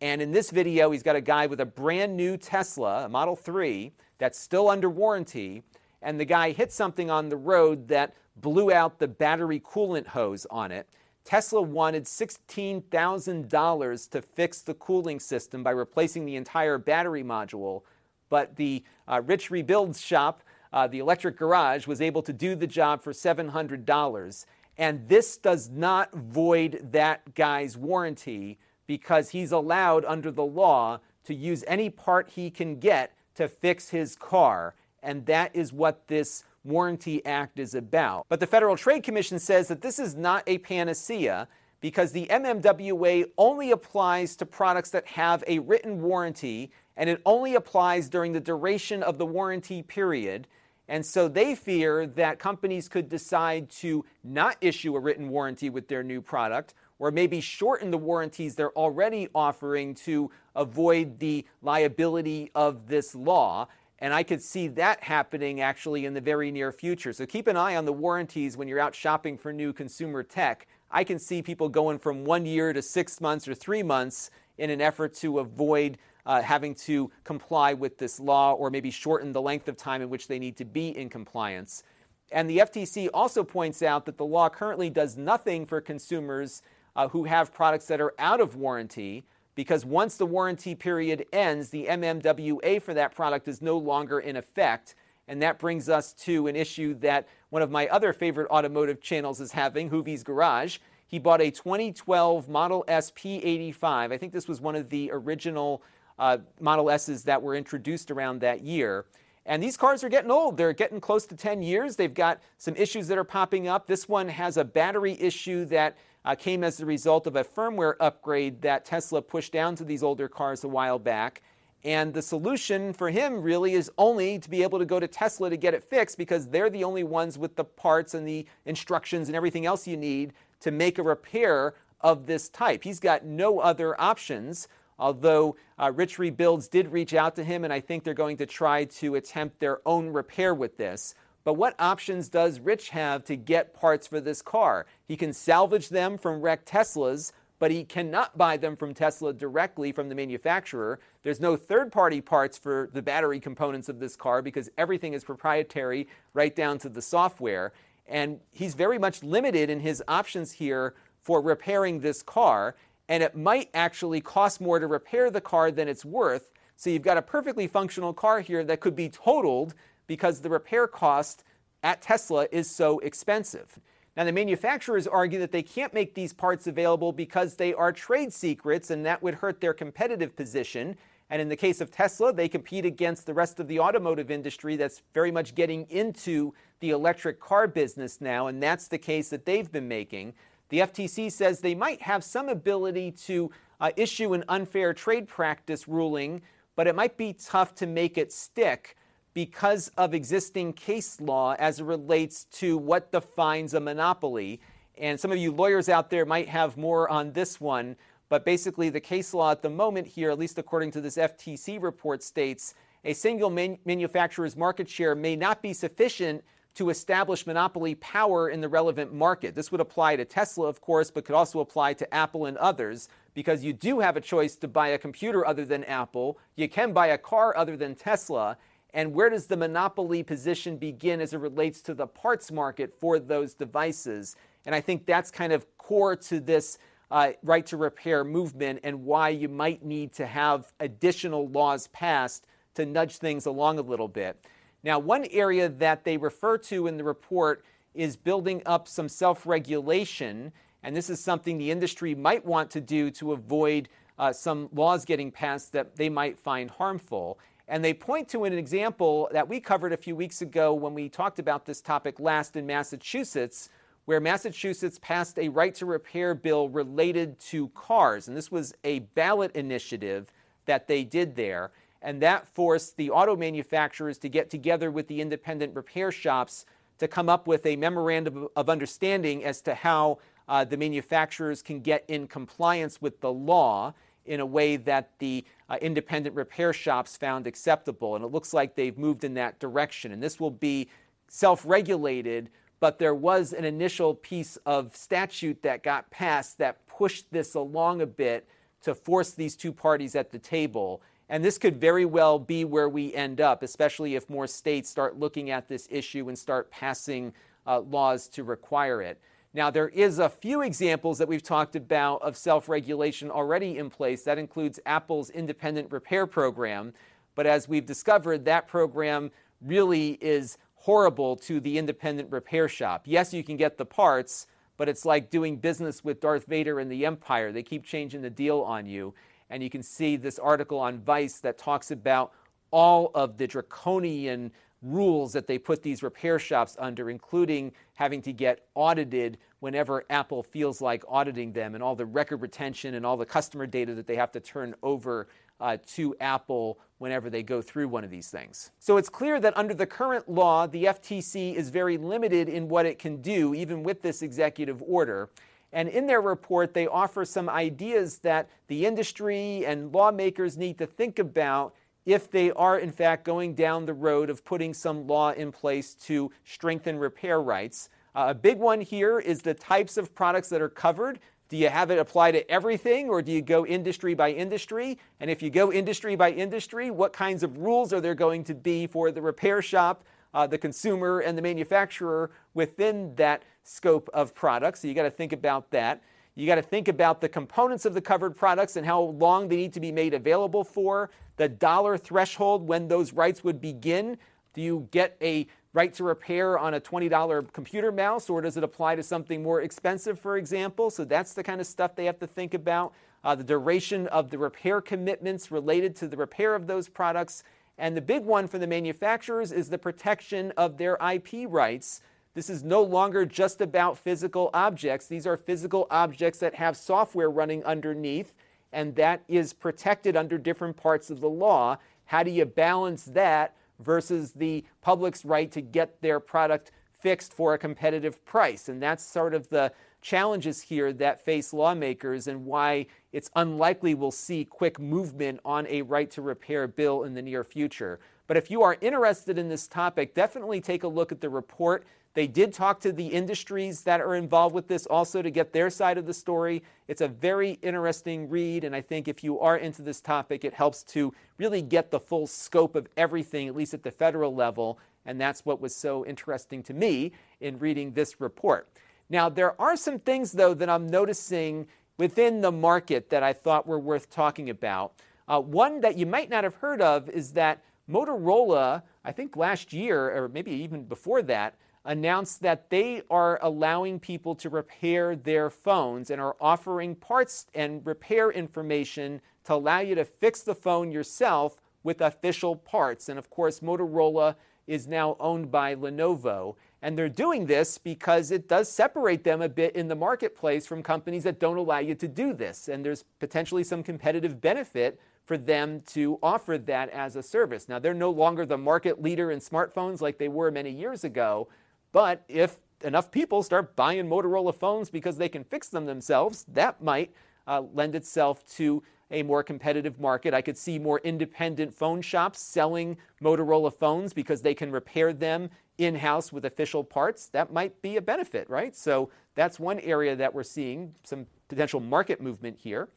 And 0.00 0.22
in 0.22 0.30
this 0.30 0.50
video, 0.50 0.90
he's 0.90 1.02
got 1.02 1.16
a 1.16 1.20
guy 1.20 1.46
with 1.46 1.60
a 1.60 1.66
brand 1.66 2.16
new 2.16 2.36
Tesla, 2.36 3.06
a 3.06 3.08
Model 3.08 3.36
3, 3.36 3.92
that's 4.18 4.38
still 4.38 4.68
under 4.68 4.88
warranty. 4.88 5.62
and 6.02 6.20
the 6.20 6.24
guy 6.24 6.52
hit 6.52 6.70
something 6.70 7.10
on 7.10 7.30
the 7.30 7.36
road 7.36 7.88
that 7.88 8.14
blew 8.36 8.70
out 8.70 8.98
the 8.98 9.08
battery 9.08 9.58
coolant 9.60 10.06
hose 10.06 10.46
on 10.50 10.70
it. 10.70 10.86
Tesla 11.24 11.62
wanted 11.62 12.04
$16,000 12.04 14.10
to 14.10 14.22
fix 14.22 14.60
the 14.60 14.74
cooling 14.74 15.18
system 15.18 15.62
by 15.62 15.70
replacing 15.70 16.26
the 16.26 16.36
entire 16.36 16.76
battery 16.76 17.24
module, 17.24 17.82
but 18.28 18.56
the 18.56 18.84
uh, 19.08 19.22
Rich 19.24 19.50
Rebuilds 19.50 20.00
shop, 20.00 20.42
uh, 20.72 20.86
the 20.86 20.98
electric 20.98 21.38
garage, 21.38 21.86
was 21.86 22.02
able 22.02 22.22
to 22.22 22.32
do 22.32 22.54
the 22.54 22.66
job 22.66 23.02
for 23.02 23.12
$700. 23.12 24.46
And 24.76 25.08
this 25.08 25.38
does 25.38 25.70
not 25.70 26.14
void 26.14 26.88
that 26.92 27.34
guy's 27.34 27.76
warranty 27.76 28.58
because 28.86 29.30
he's 29.30 29.52
allowed 29.52 30.04
under 30.04 30.30
the 30.30 30.44
law 30.44 31.00
to 31.24 31.34
use 31.34 31.64
any 31.66 31.88
part 31.88 32.30
he 32.30 32.50
can 32.50 32.78
get 32.78 33.16
to 33.36 33.48
fix 33.48 33.90
his 33.90 34.14
car. 34.14 34.74
And 35.02 35.24
that 35.26 35.54
is 35.54 35.72
what 35.72 36.08
this 36.08 36.44
Warranty 36.64 37.24
Act 37.24 37.58
is 37.58 37.74
about. 37.74 38.26
But 38.28 38.40
the 38.40 38.46
Federal 38.46 38.76
Trade 38.76 39.02
Commission 39.02 39.38
says 39.38 39.68
that 39.68 39.82
this 39.82 39.98
is 39.98 40.14
not 40.14 40.42
a 40.46 40.58
panacea 40.58 41.46
because 41.80 42.12
the 42.12 42.26
MMWA 42.26 43.26
only 43.36 43.70
applies 43.70 44.36
to 44.36 44.46
products 44.46 44.90
that 44.90 45.06
have 45.06 45.44
a 45.46 45.58
written 45.58 46.00
warranty 46.00 46.70
and 46.96 47.10
it 47.10 47.20
only 47.26 47.54
applies 47.54 48.08
during 48.08 48.32
the 48.32 48.40
duration 48.40 49.02
of 49.02 49.18
the 49.18 49.26
warranty 49.26 49.82
period. 49.82 50.46
And 50.88 51.04
so 51.04 51.28
they 51.28 51.54
fear 51.54 52.06
that 52.06 52.38
companies 52.38 52.88
could 52.88 53.08
decide 53.08 53.70
to 53.70 54.04
not 54.22 54.56
issue 54.60 54.96
a 54.96 55.00
written 55.00 55.28
warranty 55.28 55.70
with 55.70 55.88
their 55.88 56.02
new 56.02 56.22
product 56.22 56.74
or 56.98 57.10
maybe 57.10 57.40
shorten 57.40 57.90
the 57.90 57.98
warranties 57.98 58.54
they're 58.54 58.72
already 58.72 59.28
offering 59.34 59.94
to 59.94 60.30
avoid 60.54 61.18
the 61.18 61.44
liability 61.62 62.50
of 62.54 62.86
this 62.86 63.14
law. 63.14 63.66
And 64.04 64.12
I 64.12 64.22
could 64.22 64.42
see 64.42 64.68
that 64.68 65.02
happening 65.02 65.62
actually 65.62 66.04
in 66.04 66.12
the 66.12 66.20
very 66.20 66.50
near 66.50 66.72
future. 66.72 67.14
So 67.14 67.24
keep 67.24 67.46
an 67.46 67.56
eye 67.56 67.76
on 67.76 67.86
the 67.86 67.92
warranties 67.94 68.54
when 68.54 68.68
you're 68.68 68.78
out 68.78 68.94
shopping 68.94 69.38
for 69.38 69.50
new 69.50 69.72
consumer 69.72 70.22
tech. 70.22 70.66
I 70.90 71.04
can 71.04 71.18
see 71.18 71.40
people 71.40 71.70
going 71.70 71.98
from 71.98 72.22
one 72.22 72.44
year 72.44 72.74
to 72.74 72.82
six 72.82 73.18
months 73.22 73.48
or 73.48 73.54
three 73.54 73.82
months 73.82 74.30
in 74.58 74.68
an 74.68 74.82
effort 74.82 75.14
to 75.14 75.38
avoid 75.38 75.96
uh, 76.26 76.42
having 76.42 76.74
to 76.74 77.10
comply 77.24 77.72
with 77.72 77.96
this 77.96 78.20
law 78.20 78.52
or 78.52 78.68
maybe 78.68 78.90
shorten 78.90 79.32
the 79.32 79.40
length 79.40 79.68
of 79.68 79.78
time 79.78 80.02
in 80.02 80.10
which 80.10 80.28
they 80.28 80.38
need 80.38 80.58
to 80.58 80.66
be 80.66 80.90
in 80.98 81.08
compliance. 81.08 81.82
And 82.30 82.50
the 82.50 82.58
FTC 82.58 83.08
also 83.14 83.42
points 83.42 83.82
out 83.82 84.04
that 84.04 84.18
the 84.18 84.26
law 84.26 84.50
currently 84.50 84.90
does 84.90 85.16
nothing 85.16 85.64
for 85.64 85.80
consumers 85.80 86.60
uh, 86.94 87.08
who 87.08 87.24
have 87.24 87.54
products 87.54 87.86
that 87.86 88.02
are 88.02 88.12
out 88.18 88.42
of 88.42 88.54
warranty 88.54 89.24
because 89.54 89.84
once 89.84 90.16
the 90.16 90.26
warranty 90.26 90.74
period 90.74 91.26
ends, 91.32 91.68
the 91.68 91.86
MMWA 91.86 92.82
for 92.82 92.94
that 92.94 93.14
product 93.14 93.48
is 93.48 93.62
no 93.62 93.78
longer 93.78 94.20
in 94.20 94.36
effect. 94.36 94.94
And 95.28 95.40
that 95.42 95.58
brings 95.58 95.88
us 95.88 96.12
to 96.24 96.46
an 96.48 96.56
issue 96.56 96.94
that 97.00 97.28
one 97.50 97.62
of 97.62 97.70
my 97.70 97.86
other 97.88 98.12
favorite 98.12 98.50
automotive 98.50 99.00
channels 99.00 99.40
is 99.40 99.52
having, 99.52 99.88
Hoovie's 99.90 100.22
Garage. 100.22 100.78
He 101.06 101.18
bought 101.18 101.40
a 101.40 101.50
2012 101.50 102.48
Model 102.48 102.84
S 102.88 103.10
P85. 103.12 104.12
I 104.12 104.18
think 104.18 104.32
this 104.32 104.48
was 104.48 104.60
one 104.60 104.74
of 104.74 104.90
the 104.90 105.10
original 105.12 105.82
uh, 106.18 106.38
Model 106.60 106.90
S's 106.90 107.24
that 107.24 107.40
were 107.40 107.54
introduced 107.54 108.10
around 108.10 108.40
that 108.40 108.62
year. 108.62 109.06
And 109.46 109.62
these 109.62 109.76
cars 109.76 110.02
are 110.02 110.08
getting 110.08 110.30
old. 110.30 110.56
They're 110.56 110.72
getting 110.72 111.00
close 111.00 111.26
to 111.26 111.36
10 111.36 111.62
years. 111.62 111.96
They've 111.96 112.12
got 112.12 112.40
some 112.56 112.74
issues 112.76 113.08
that 113.08 113.18
are 113.18 113.24
popping 113.24 113.68
up. 113.68 113.86
This 113.86 114.08
one 114.08 114.28
has 114.28 114.56
a 114.56 114.64
battery 114.64 115.20
issue 115.20 115.66
that 115.66 115.96
uh, 116.24 116.34
came 116.34 116.64
as 116.64 116.80
a 116.80 116.86
result 116.86 117.26
of 117.26 117.36
a 117.36 117.44
firmware 117.44 117.94
upgrade 118.00 118.62
that 118.62 118.84
Tesla 118.86 119.20
pushed 119.20 119.52
down 119.52 119.76
to 119.76 119.84
these 119.84 120.02
older 120.02 120.28
cars 120.28 120.64
a 120.64 120.68
while 120.68 120.98
back. 120.98 121.42
And 121.84 122.14
the 122.14 122.22
solution 122.22 122.94
for 122.94 123.10
him 123.10 123.42
really 123.42 123.74
is 123.74 123.90
only 123.98 124.38
to 124.38 124.48
be 124.48 124.62
able 124.62 124.78
to 124.78 124.86
go 124.86 124.98
to 124.98 125.06
Tesla 125.06 125.50
to 125.50 125.56
get 125.58 125.74
it 125.74 125.84
fixed 125.84 126.16
because 126.16 126.48
they're 126.48 126.70
the 126.70 126.82
only 126.82 127.04
ones 127.04 127.36
with 127.36 127.56
the 127.56 127.64
parts 127.64 128.14
and 128.14 128.26
the 128.26 128.46
instructions 128.64 129.28
and 129.28 129.36
everything 129.36 129.66
else 129.66 129.86
you 129.86 129.98
need 129.98 130.32
to 130.60 130.70
make 130.70 130.98
a 130.98 131.02
repair 131.02 131.74
of 132.00 132.24
this 132.24 132.48
type. 132.48 132.84
He's 132.84 133.00
got 133.00 133.26
no 133.26 133.58
other 133.58 134.00
options 134.00 134.66
although 134.98 135.56
uh, 135.78 135.92
Rich 135.94 136.18
Rebuilds 136.18 136.68
did 136.68 136.92
reach 136.92 137.14
out 137.14 137.36
to 137.36 137.44
him, 137.44 137.64
and 137.64 137.72
I 137.72 137.80
think 137.80 138.04
they're 138.04 138.14
going 138.14 138.36
to 138.38 138.46
try 138.46 138.84
to 138.84 139.14
attempt 139.14 139.60
their 139.60 139.80
own 139.86 140.08
repair 140.08 140.54
with 140.54 140.76
this. 140.76 141.14
But 141.44 141.54
what 141.54 141.74
options 141.78 142.28
does 142.28 142.60
Rich 142.60 142.90
have 142.90 143.24
to 143.24 143.36
get 143.36 143.74
parts 143.74 144.06
for 144.06 144.20
this 144.20 144.40
car? 144.40 144.86
He 145.06 145.16
can 145.16 145.32
salvage 145.32 145.90
them 145.90 146.16
from 146.16 146.40
wrecked 146.40 146.68
Teslas, 146.68 147.32
but 147.58 147.70
he 147.70 147.84
cannot 147.84 148.36
buy 148.36 148.56
them 148.56 148.76
from 148.76 148.94
Tesla 148.94 149.32
directly 149.32 149.92
from 149.92 150.08
the 150.08 150.14
manufacturer. 150.14 150.98
There's 151.22 151.40
no 151.40 151.56
third 151.56 151.92
party 151.92 152.20
parts 152.20 152.58
for 152.58 152.88
the 152.92 153.02
battery 153.02 153.40
components 153.40 153.88
of 153.88 154.00
this 154.00 154.16
car 154.16 154.42
because 154.42 154.70
everything 154.76 155.12
is 155.12 155.22
proprietary 155.22 156.08
right 156.32 156.54
down 156.54 156.78
to 156.78 156.88
the 156.88 157.02
software. 157.02 157.72
And 158.06 158.40
he's 158.50 158.74
very 158.74 158.98
much 158.98 159.22
limited 159.22 159.70
in 159.70 159.80
his 159.80 160.02
options 160.08 160.52
here 160.52 160.94
for 161.22 161.40
repairing 161.40 162.00
this 162.00 162.22
car 162.22 162.74
and 163.08 163.22
it 163.22 163.36
might 163.36 163.70
actually 163.74 164.20
cost 164.20 164.60
more 164.60 164.78
to 164.78 164.86
repair 164.86 165.30
the 165.30 165.40
car 165.40 165.70
than 165.70 165.88
it's 165.88 166.04
worth. 166.04 166.50
So 166.76 166.90
you've 166.90 167.02
got 167.02 167.18
a 167.18 167.22
perfectly 167.22 167.66
functional 167.66 168.12
car 168.12 168.40
here 168.40 168.64
that 168.64 168.80
could 168.80 168.96
be 168.96 169.08
totaled 169.08 169.74
because 170.06 170.40
the 170.40 170.50
repair 170.50 170.86
cost 170.86 171.44
at 171.82 172.02
Tesla 172.02 172.46
is 172.50 172.70
so 172.70 172.98
expensive. 173.00 173.78
Now, 174.16 174.24
the 174.24 174.32
manufacturers 174.32 175.06
argue 175.06 175.40
that 175.40 175.50
they 175.50 175.62
can't 175.62 175.92
make 175.92 176.14
these 176.14 176.32
parts 176.32 176.66
available 176.66 177.12
because 177.12 177.56
they 177.56 177.74
are 177.74 177.92
trade 177.92 178.32
secrets 178.32 178.90
and 178.90 179.04
that 179.06 179.22
would 179.22 179.34
hurt 179.34 179.60
their 179.60 179.74
competitive 179.74 180.36
position. 180.36 180.96
And 181.30 181.42
in 181.42 181.48
the 181.48 181.56
case 181.56 181.80
of 181.80 181.90
Tesla, 181.90 182.32
they 182.32 182.48
compete 182.48 182.84
against 182.84 183.26
the 183.26 183.34
rest 183.34 183.58
of 183.58 183.66
the 183.66 183.80
automotive 183.80 184.30
industry 184.30 184.76
that's 184.76 185.02
very 185.12 185.32
much 185.32 185.54
getting 185.54 185.84
into 185.90 186.54
the 186.80 186.90
electric 186.90 187.40
car 187.40 187.66
business 187.66 188.20
now, 188.20 188.46
and 188.46 188.62
that's 188.62 188.88
the 188.88 188.98
case 188.98 189.30
that 189.30 189.46
they've 189.46 189.70
been 189.72 189.88
making. 189.88 190.34
The 190.68 190.80
FTC 190.80 191.30
says 191.30 191.60
they 191.60 191.74
might 191.74 192.02
have 192.02 192.24
some 192.24 192.48
ability 192.48 193.12
to 193.26 193.50
uh, 193.80 193.90
issue 193.96 194.34
an 194.34 194.44
unfair 194.48 194.94
trade 194.94 195.28
practice 195.28 195.86
ruling, 195.86 196.42
but 196.76 196.86
it 196.86 196.94
might 196.94 197.16
be 197.16 197.32
tough 197.32 197.74
to 197.76 197.86
make 197.86 198.16
it 198.18 198.32
stick 198.32 198.96
because 199.34 199.88
of 199.96 200.14
existing 200.14 200.72
case 200.72 201.20
law 201.20 201.54
as 201.58 201.80
it 201.80 201.84
relates 201.84 202.44
to 202.44 202.78
what 202.78 203.12
defines 203.12 203.74
a 203.74 203.80
monopoly. 203.80 204.60
And 204.96 205.18
some 205.18 205.32
of 205.32 205.38
you 205.38 205.52
lawyers 205.52 205.88
out 205.88 206.08
there 206.08 206.24
might 206.24 206.48
have 206.48 206.76
more 206.76 207.08
on 207.08 207.32
this 207.32 207.60
one, 207.60 207.96
but 208.28 208.44
basically, 208.44 208.88
the 208.88 209.00
case 209.00 209.34
law 209.34 209.50
at 209.50 209.62
the 209.62 209.70
moment 209.70 210.06
here, 210.06 210.30
at 210.30 210.38
least 210.38 210.58
according 210.58 210.92
to 210.92 211.00
this 211.00 211.16
FTC 211.16 211.82
report, 211.82 212.22
states 212.22 212.74
a 213.04 213.12
single 213.12 213.50
man- 213.50 213.78
manufacturer's 213.84 214.56
market 214.56 214.88
share 214.88 215.14
may 215.14 215.36
not 215.36 215.60
be 215.60 215.72
sufficient 215.72 216.42
to 216.74 216.90
establish 216.90 217.46
monopoly 217.46 217.94
power 217.94 218.48
in 218.48 218.60
the 218.60 218.68
relevant 218.68 219.12
market. 219.12 219.54
This 219.54 219.70
would 219.70 219.80
apply 219.80 220.16
to 220.16 220.24
Tesla, 220.24 220.66
of 220.66 220.80
course, 220.80 221.10
but 221.10 221.24
could 221.24 221.34
also 221.34 221.60
apply 221.60 221.94
to 221.94 222.14
Apple 222.14 222.46
and 222.46 222.56
others 222.58 223.08
because 223.32 223.64
you 223.64 223.72
do 223.72 224.00
have 224.00 224.16
a 224.16 224.20
choice 224.20 224.56
to 224.56 224.68
buy 224.68 224.88
a 224.88 224.98
computer 224.98 225.46
other 225.46 225.64
than 225.64 225.84
Apple. 225.84 226.38
You 226.56 226.68
can 226.68 226.92
buy 226.92 227.08
a 227.08 227.18
car 227.18 227.56
other 227.56 227.76
than 227.76 227.94
Tesla. 227.94 228.56
And 228.92 229.12
where 229.12 229.30
does 229.30 229.46
the 229.46 229.56
monopoly 229.56 230.22
position 230.22 230.76
begin 230.76 231.20
as 231.20 231.32
it 231.32 231.38
relates 231.38 231.80
to 231.82 231.94
the 231.94 232.06
parts 232.06 232.52
market 232.52 232.92
for 232.98 233.18
those 233.18 233.54
devices? 233.54 234.36
And 234.66 234.74
I 234.74 234.80
think 234.80 235.06
that's 235.06 235.30
kind 235.30 235.52
of 235.52 235.66
core 235.78 236.16
to 236.16 236.40
this 236.40 236.78
uh, 237.10 237.32
right 237.42 237.66
to 237.66 237.76
repair 237.76 238.24
movement 238.24 238.80
and 238.82 239.04
why 239.04 239.28
you 239.28 239.48
might 239.48 239.84
need 239.84 240.12
to 240.14 240.26
have 240.26 240.72
additional 240.80 241.48
laws 241.48 241.86
passed 241.88 242.46
to 242.74 242.86
nudge 242.86 243.18
things 243.18 243.46
along 243.46 243.78
a 243.78 243.82
little 243.82 244.08
bit. 244.08 244.36
Now, 244.84 244.98
one 244.98 245.24
area 245.30 245.70
that 245.70 246.04
they 246.04 246.18
refer 246.18 246.58
to 246.58 246.86
in 246.86 246.98
the 246.98 247.04
report 247.04 247.64
is 247.94 248.16
building 248.16 248.62
up 248.66 248.86
some 248.86 249.08
self 249.08 249.46
regulation, 249.46 250.52
and 250.82 250.94
this 250.94 251.08
is 251.08 251.24
something 251.24 251.56
the 251.56 251.70
industry 251.70 252.14
might 252.14 252.44
want 252.44 252.70
to 252.72 252.82
do 252.82 253.10
to 253.12 253.32
avoid 253.32 253.88
uh, 254.18 254.32
some 254.32 254.68
laws 254.72 255.06
getting 255.06 255.32
passed 255.32 255.72
that 255.72 255.96
they 255.96 256.10
might 256.10 256.38
find 256.38 256.70
harmful. 256.70 257.38
And 257.66 257.82
they 257.82 257.94
point 257.94 258.28
to 258.28 258.44
an 258.44 258.52
example 258.52 259.30
that 259.32 259.48
we 259.48 259.58
covered 259.58 259.94
a 259.94 259.96
few 259.96 260.14
weeks 260.14 260.42
ago 260.42 260.74
when 260.74 260.92
we 260.92 261.08
talked 261.08 261.38
about 261.38 261.64
this 261.64 261.80
topic 261.80 262.20
last 262.20 262.54
in 262.54 262.66
Massachusetts, 262.66 263.70
where 264.04 264.20
Massachusetts 264.20 264.98
passed 265.00 265.38
a 265.38 265.48
right 265.48 265.74
to 265.76 265.86
repair 265.86 266.34
bill 266.34 266.68
related 266.68 267.38
to 267.40 267.68
cars. 267.68 268.28
And 268.28 268.36
this 268.36 268.50
was 268.50 268.74
a 268.84 268.98
ballot 268.98 269.56
initiative 269.56 270.30
that 270.66 270.88
they 270.88 271.04
did 271.04 271.36
there 271.36 271.72
and 272.04 272.20
that 272.20 272.46
forced 272.46 272.96
the 272.96 273.10
auto 273.10 273.34
manufacturers 273.34 274.18
to 274.18 274.28
get 274.28 274.50
together 274.50 274.90
with 274.90 275.08
the 275.08 275.20
independent 275.20 275.74
repair 275.74 276.12
shops 276.12 276.66
to 276.98 277.08
come 277.08 277.28
up 277.28 277.48
with 277.48 277.64
a 277.66 277.76
memorandum 277.76 278.46
of 278.54 278.68
understanding 278.68 279.42
as 279.42 279.60
to 279.62 279.74
how 279.74 280.18
uh, 280.46 280.64
the 280.64 280.76
manufacturers 280.76 281.62
can 281.62 281.80
get 281.80 282.04
in 282.06 282.28
compliance 282.28 283.00
with 283.00 283.20
the 283.20 283.32
law 283.32 283.94
in 284.26 284.40
a 284.40 284.46
way 284.46 284.76
that 284.76 285.10
the 285.18 285.44
uh, 285.68 285.78
independent 285.80 286.36
repair 286.36 286.72
shops 286.72 287.16
found 287.16 287.46
acceptable. 287.46 288.14
And 288.14 288.24
it 288.24 288.28
looks 288.28 288.52
like 288.52 288.74
they've 288.74 288.96
moved 288.96 289.24
in 289.24 289.34
that 289.34 289.58
direction. 289.58 290.12
And 290.12 290.22
this 290.22 290.38
will 290.38 290.50
be 290.50 290.88
self 291.28 291.62
regulated, 291.64 292.50
but 292.80 292.98
there 292.98 293.14
was 293.14 293.54
an 293.54 293.64
initial 293.64 294.14
piece 294.14 294.56
of 294.66 294.94
statute 294.94 295.62
that 295.62 295.82
got 295.82 296.10
passed 296.10 296.58
that 296.58 296.86
pushed 296.86 297.32
this 297.32 297.54
along 297.54 298.02
a 298.02 298.06
bit 298.06 298.46
to 298.82 298.94
force 298.94 299.30
these 299.30 299.56
two 299.56 299.72
parties 299.72 300.14
at 300.14 300.30
the 300.30 300.38
table. 300.38 301.02
And 301.28 301.44
this 301.44 301.58
could 301.58 301.80
very 301.80 302.04
well 302.04 302.38
be 302.38 302.64
where 302.64 302.88
we 302.88 303.14
end 303.14 303.40
up, 303.40 303.62
especially 303.62 304.14
if 304.14 304.28
more 304.28 304.46
states 304.46 304.90
start 304.90 305.18
looking 305.18 305.50
at 305.50 305.68
this 305.68 305.88
issue 305.90 306.28
and 306.28 306.38
start 306.38 306.70
passing 306.70 307.32
uh, 307.66 307.80
laws 307.80 308.28
to 308.28 308.44
require 308.44 309.00
it. 309.00 309.18
Now, 309.54 309.70
there 309.70 309.88
is 309.88 310.18
a 310.18 310.28
few 310.28 310.62
examples 310.62 311.18
that 311.18 311.28
we've 311.28 311.42
talked 311.42 311.76
about 311.76 312.22
of 312.22 312.36
self 312.36 312.68
regulation 312.68 313.30
already 313.30 313.78
in 313.78 313.88
place. 313.88 314.22
That 314.24 314.36
includes 314.36 314.80
Apple's 314.84 315.30
independent 315.30 315.92
repair 315.92 316.26
program. 316.26 316.92
But 317.36 317.46
as 317.46 317.68
we've 317.68 317.86
discovered, 317.86 318.44
that 318.44 318.66
program 318.66 319.30
really 319.62 320.18
is 320.20 320.58
horrible 320.74 321.36
to 321.36 321.60
the 321.60 321.78
independent 321.78 322.30
repair 322.30 322.68
shop. 322.68 323.02
Yes, 323.06 323.32
you 323.32 323.42
can 323.42 323.56
get 323.56 323.78
the 323.78 323.86
parts, 323.86 324.46
but 324.76 324.88
it's 324.88 325.04
like 325.04 325.30
doing 325.30 325.56
business 325.56 326.04
with 326.04 326.20
Darth 326.20 326.46
Vader 326.46 326.80
and 326.80 326.90
the 326.90 327.06
Empire. 327.06 327.52
They 327.52 327.62
keep 327.62 327.84
changing 327.84 328.22
the 328.22 328.30
deal 328.30 328.60
on 328.60 328.86
you. 328.86 329.14
And 329.54 329.62
you 329.62 329.70
can 329.70 329.84
see 329.84 330.16
this 330.16 330.40
article 330.40 330.80
on 330.80 330.98
Vice 330.98 331.38
that 331.38 331.58
talks 331.58 331.92
about 331.92 332.32
all 332.72 333.12
of 333.14 333.38
the 333.38 333.46
draconian 333.46 334.50
rules 334.82 335.32
that 335.32 335.46
they 335.46 335.58
put 335.58 335.80
these 335.80 336.02
repair 336.02 336.40
shops 336.40 336.76
under, 336.76 337.08
including 337.08 337.70
having 337.94 338.20
to 338.22 338.32
get 338.32 338.66
audited 338.74 339.38
whenever 339.60 340.04
Apple 340.10 340.42
feels 340.42 340.80
like 340.80 341.04
auditing 341.06 341.52
them, 341.52 341.76
and 341.76 341.84
all 341.84 341.94
the 341.94 342.04
record 342.04 342.42
retention 342.42 342.94
and 342.94 343.06
all 343.06 343.16
the 343.16 343.24
customer 343.24 343.64
data 343.64 343.94
that 343.94 344.08
they 344.08 344.16
have 344.16 344.32
to 344.32 344.40
turn 344.40 344.74
over 344.82 345.28
uh, 345.60 345.76
to 345.86 346.16
Apple 346.18 346.80
whenever 346.98 347.30
they 347.30 347.44
go 347.44 347.62
through 347.62 347.86
one 347.86 348.02
of 348.02 348.10
these 348.10 348.30
things. 348.30 348.72
So 348.80 348.96
it's 348.96 349.08
clear 349.08 349.38
that 349.38 349.56
under 349.56 349.72
the 349.72 349.86
current 349.86 350.28
law, 350.28 350.66
the 350.66 350.86
FTC 350.86 351.54
is 351.54 351.70
very 351.70 351.96
limited 351.96 352.48
in 352.48 352.66
what 352.66 352.86
it 352.86 352.98
can 352.98 353.22
do, 353.22 353.54
even 353.54 353.84
with 353.84 354.02
this 354.02 354.20
executive 354.20 354.82
order. 354.82 355.30
And 355.74 355.88
in 355.88 356.06
their 356.06 356.20
report, 356.20 356.72
they 356.72 356.86
offer 356.86 357.24
some 357.24 357.50
ideas 357.50 358.18
that 358.18 358.48
the 358.68 358.86
industry 358.86 359.66
and 359.66 359.92
lawmakers 359.92 360.56
need 360.56 360.78
to 360.78 360.86
think 360.86 361.18
about 361.18 361.74
if 362.06 362.30
they 362.30 362.52
are, 362.52 362.78
in 362.78 362.92
fact, 362.92 363.24
going 363.24 363.54
down 363.54 363.84
the 363.84 363.92
road 363.92 364.30
of 364.30 364.44
putting 364.44 364.72
some 364.72 365.06
law 365.06 365.32
in 365.32 365.50
place 365.50 365.94
to 365.94 366.30
strengthen 366.44 366.96
repair 366.96 367.42
rights. 367.42 367.88
Uh, 368.14 368.26
a 368.28 368.34
big 368.34 368.58
one 368.58 368.80
here 368.80 369.18
is 369.18 369.42
the 369.42 369.54
types 369.54 369.96
of 369.96 370.14
products 370.14 370.48
that 370.50 370.62
are 370.62 370.68
covered. 370.68 371.18
Do 371.48 371.56
you 371.56 371.68
have 371.68 371.90
it 371.90 371.98
apply 371.98 372.32
to 372.32 372.48
everything 372.48 373.08
or 373.08 373.20
do 373.20 373.32
you 373.32 373.42
go 373.42 373.66
industry 373.66 374.14
by 374.14 374.30
industry? 374.30 374.98
And 375.18 375.28
if 375.28 375.42
you 375.42 375.50
go 375.50 375.72
industry 375.72 376.14
by 376.14 376.30
industry, 376.30 376.92
what 376.92 377.12
kinds 377.12 377.42
of 377.42 377.58
rules 377.58 377.92
are 377.92 378.00
there 378.00 378.14
going 378.14 378.44
to 378.44 378.54
be 378.54 378.86
for 378.86 379.10
the 379.10 379.20
repair 379.20 379.60
shop, 379.60 380.04
uh, 380.34 380.46
the 380.46 380.58
consumer, 380.58 381.20
and 381.20 381.38
the 381.38 381.42
manufacturer 381.42 382.30
within 382.52 383.14
that 383.14 383.42
scope 383.62 384.10
of 384.12 384.34
products? 384.34 384.80
So 384.80 384.88
you 384.88 384.94
got 384.94 385.04
to 385.04 385.10
think 385.10 385.32
about 385.32 385.70
that. 385.70 386.02
You 386.34 386.46
got 386.46 386.56
to 386.56 386.62
think 386.62 386.88
about 386.88 387.20
the 387.20 387.28
components 387.28 387.84
of 387.84 387.94
the 387.94 388.00
covered 388.00 388.36
products 388.36 388.76
and 388.76 388.84
how 388.84 389.00
long 389.00 389.48
they 389.48 389.56
need 389.56 389.72
to 389.74 389.80
be 389.80 389.92
made 389.92 390.14
available 390.14 390.64
for, 390.64 391.10
the 391.36 391.48
dollar 391.48 391.96
threshold 391.96 392.66
when 392.66 392.88
those 392.88 393.12
rights 393.12 393.44
would 393.44 393.60
begin. 393.60 394.18
Do 394.52 394.60
you 394.60 394.88
get 394.90 395.16
a 395.20 395.46
right 395.72 395.92
to 395.94 396.04
repair 396.04 396.58
on 396.58 396.74
a 396.74 396.80
$20 396.80 397.52
computer 397.52 397.92
mouse, 397.92 398.30
or 398.30 398.40
does 398.40 398.56
it 398.56 398.64
apply 398.64 398.96
to 398.96 399.02
something 399.02 399.42
more 399.42 399.62
expensive, 399.62 400.18
for 400.18 400.36
example? 400.36 400.90
So 400.90 401.04
that's 401.04 401.34
the 401.34 401.42
kind 401.42 401.60
of 401.60 401.66
stuff 401.66 401.94
they 401.94 402.04
have 402.06 402.18
to 402.20 402.26
think 402.26 402.54
about. 402.54 402.94
Uh, 403.24 403.34
the 403.34 403.44
duration 403.44 404.06
of 404.08 404.30
the 404.30 404.38
repair 404.38 404.80
commitments 404.80 405.50
related 405.50 405.96
to 405.96 406.08
the 406.08 406.16
repair 406.16 406.54
of 406.54 406.66
those 406.66 406.88
products. 406.88 407.42
And 407.78 407.96
the 407.96 408.02
big 408.02 408.24
one 408.24 408.46
for 408.46 408.58
the 408.58 408.66
manufacturers 408.66 409.52
is 409.52 409.68
the 409.68 409.78
protection 409.78 410.52
of 410.56 410.76
their 410.76 410.96
IP 410.96 411.46
rights. 411.48 412.00
This 412.34 412.48
is 412.48 412.62
no 412.62 412.82
longer 412.82 413.24
just 413.24 413.60
about 413.60 413.98
physical 413.98 414.50
objects. 414.54 415.06
These 415.06 415.26
are 415.26 415.36
physical 415.36 415.86
objects 415.90 416.38
that 416.38 416.54
have 416.54 416.76
software 416.76 417.30
running 417.30 417.64
underneath, 417.64 418.32
and 418.72 418.94
that 418.96 419.22
is 419.28 419.52
protected 419.52 420.16
under 420.16 420.38
different 420.38 420.76
parts 420.76 421.10
of 421.10 421.20
the 421.20 421.28
law. 421.28 421.78
How 422.06 422.22
do 422.22 422.30
you 422.30 422.44
balance 422.44 423.04
that 423.06 423.56
versus 423.80 424.32
the 424.32 424.64
public's 424.82 425.24
right 425.24 425.50
to 425.52 425.60
get 425.60 426.00
their 426.00 426.20
product 426.20 426.70
fixed 427.04 427.34
for 427.34 427.52
a 427.52 427.58
competitive 427.58 428.24
price. 428.24 428.68
And 428.68 428.82
that's 428.82 429.04
sort 429.04 429.34
of 429.34 429.48
the 429.50 429.72
challenges 430.04 430.60
here 430.60 430.92
that 430.92 431.24
face 431.24 431.54
lawmakers 431.54 432.28
and 432.28 432.44
why 432.44 432.86
it's 433.12 433.30
unlikely 433.36 433.94
we'll 433.94 434.10
see 434.10 434.44
quick 434.44 434.78
movement 434.78 435.40
on 435.46 435.66
a 435.66 435.80
right 435.80 436.10
to 436.10 436.20
repair 436.20 436.68
bill 436.68 437.04
in 437.04 437.14
the 437.14 437.22
near 437.22 437.42
future. 437.42 437.98
But 438.26 438.36
if 438.36 438.50
you 438.50 438.62
are 438.62 438.76
interested 438.82 439.38
in 439.38 439.48
this 439.48 439.66
topic, 439.66 440.14
definitely 440.14 440.60
take 440.60 440.82
a 440.82 440.88
look 440.88 441.10
at 441.10 441.22
the 441.22 441.30
report. 441.30 441.86
They 442.12 442.26
did 442.26 442.52
talk 442.52 442.80
to 442.80 442.92
the 442.92 443.06
industries 443.06 443.80
that 443.82 444.02
are 444.02 444.14
involved 444.14 444.54
with 444.54 444.68
this 444.68 444.84
also 444.86 445.22
to 445.22 445.30
get 445.30 445.54
their 445.54 445.70
side 445.70 445.96
of 445.96 446.04
the 446.04 446.12
story. 446.12 446.62
It's 446.86 447.00
a 447.00 447.08
very 447.08 447.58
interesting 447.62 448.28
read, 448.28 448.64
and 448.64 448.76
I 448.76 448.82
think 448.82 449.08
if 449.08 449.24
you 449.24 449.40
are 449.40 449.56
into 449.56 449.80
this 449.80 450.02
topic, 450.02 450.44
it 450.44 450.52
helps 450.52 450.82
to 450.84 451.14
really 451.38 451.62
get 451.62 451.90
the 451.90 451.98
full 451.98 452.26
scope 452.26 452.76
of 452.76 452.88
everything, 452.98 453.48
at 453.48 453.56
least 453.56 453.72
at 453.72 453.82
the 453.82 453.90
federal 453.90 454.34
level. 454.34 454.78
And 455.06 455.18
that's 455.18 455.46
what 455.46 455.62
was 455.62 455.74
so 455.74 456.04
interesting 456.04 456.62
to 456.64 456.74
me 456.74 457.12
in 457.40 457.58
reading 457.58 457.92
this 457.92 458.20
report. 458.20 458.68
Now, 459.14 459.28
there 459.28 459.54
are 459.62 459.76
some 459.76 460.00
things, 460.00 460.32
though, 460.32 460.54
that 460.54 460.68
I'm 460.68 460.88
noticing 460.88 461.68
within 461.98 462.40
the 462.40 462.50
market 462.50 463.10
that 463.10 463.22
I 463.22 463.32
thought 463.32 463.64
were 463.64 463.78
worth 463.78 464.10
talking 464.10 464.50
about. 464.50 464.94
Uh, 465.28 465.40
one 465.40 465.82
that 465.82 465.96
you 465.96 466.04
might 466.04 466.30
not 466.30 466.42
have 466.42 466.56
heard 466.56 466.82
of 466.82 467.08
is 467.08 467.34
that 467.34 467.62
Motorola, 467.88 468.82
I 469.04 469.12
think 469.12 469.36
last 469.36 469.72
year, 469.72 470.16
or 470.16 470.28
maybe 470.28 470.50
even 470.50 470.82
before 470.82 471.22
that, 471.22 471.54
announced 471.84 472.42
that 472.42 472.70
they 472.70 473.02
are 473.08 473.38
allowing 473.40 474.00
people 474.00 474.34
to 474.34 474.48
repair 474.48 475.14
their 475.14 475.48
phones 475.48 476.10
and 476.10 476.20
are 476.20 476.34
offering 476.40 476.96
parts 476.96 477.46
and 477.54 477.86
repair 477.86 478.32
information 478.32 479.20
to 479.44 479.54
allow 479.54 479.78
you 479.78 479.94
to 479.94 480.04
fix 480.04 480.42
the 480.42 480.56
phone 480.56 480.90
yourself 480.90 481.60
with 481.84 482.00
official 482.00 482.56
parts. 482.56 483.08
And 483.08 483.16
of 483.16 483.30
course, 483.30 483.60
Motorola 483.60 484.34
is 484.66 484.88
now 484.88 485.16
owned 485.20 485.52
by 485.52 485.76
Lenovo. 485.76 486.56
And 486.84 486.98
they're 486.98 487.08
doing 487.08 487.46
this 487.46 487.78
because 487.78 488.30
it 488.30 488.46
does 488.46 488.70
separate 488.70 489.24
them 489.24 489.40
a 489.40 489.48
bit 489.48 489.74
in 489.74 489.88
the 489.88 489.94
marketplace 489.94 490.66
from 490.66 490.82
companies 490.82 491.22
that 491.22 491.40
don't 491.40 491.56
allow 491.56 491.78
you 491.78 491.94
to 491.94 492.06
do 492.06 492.34
this. 492.34 492.68
And 492.68 492.84
there's 492.84 493.04
potentially 493.20 493.64
some 493.64 493.82
competitive 493.82 494.38
benefit 494.42 495.00
for 495.24 495.38
them 495.38 495.80
to 495.94 496.18
offer 496.22 496.58
that 496.58 496.90
as 496.90 497.16
a 497.16 497.22
service. 497.22 497.70
Now, 497.70 497.78
they're 497.78 497.94
no 497.94 498.10
longer 498.10 498.44
the 498.44 498.58
market 498.58 499.00
leader 499.02 499.30
in 499.30 499.38
smartphones 499.38 500.02
like 500.02 500.18
they 500.18 500.28
were 500.28 500.50
many 500.50 500.70
years 500.70 501.04
ago, 501.04 501.48
but 501.90 502.22
if 502.28 502.58
enough 502.82 503.10
people 503.10 503.42
start 503.42 503.74
buying 503.76 504.06
Motorola 504.06 504.54
phones 504.54 504.90
because 504.90 505.16
they 505.16 505.30
can 505.30 505.42
fix 505.42 505.70
them 505.70 505.86
themselves, 505.86 506.44
that 506.52 506.82
might 506.82 507.14
uh, 507.46 507.62
lend 507.72 507.94
itself 507.94 508.44
to 508.56 508.82
a 509.10 509.22
more 509.22 509.42
competitive 509.42 510.00
market. 510.00 510.34
I 510.34 510.42
could 510.42 510.56
see 510.56 510.78
more 510.78 511.00
independent 511.04 511.74
phone 511.74 512.02
shops 512.02 512.40
selling 512.40 512.96
Motorola 513.22 513.72
phones 513.72 514.12
because 514.12 514.42
they 514.42 514.54
can 514.54 514.70
repair 514.70 515.12
them 515.12 515.50
in 515.78 515.96
house 515.96 516.32
with 516.32 516.44
official 516.44 516.84
parts. 516.84 517.28
That 517.28 517.52
might 517.52 517.82
be 517.82 517.96
a 517.96 518.02
benefit, 518.02 518.48
right? 518.48 518.74
So 518.76 519.10
that's 519.34 519.58
one 519.58 519.80
area 519.80 520.16
that 520.16 520.32
we're 520.32 520.42
seeing 520.42 520.94
some 521.02 521.26
potential 521.48 521.80
market 521.80 522.20
movement 522.20 522.58
here. 522.58 522.88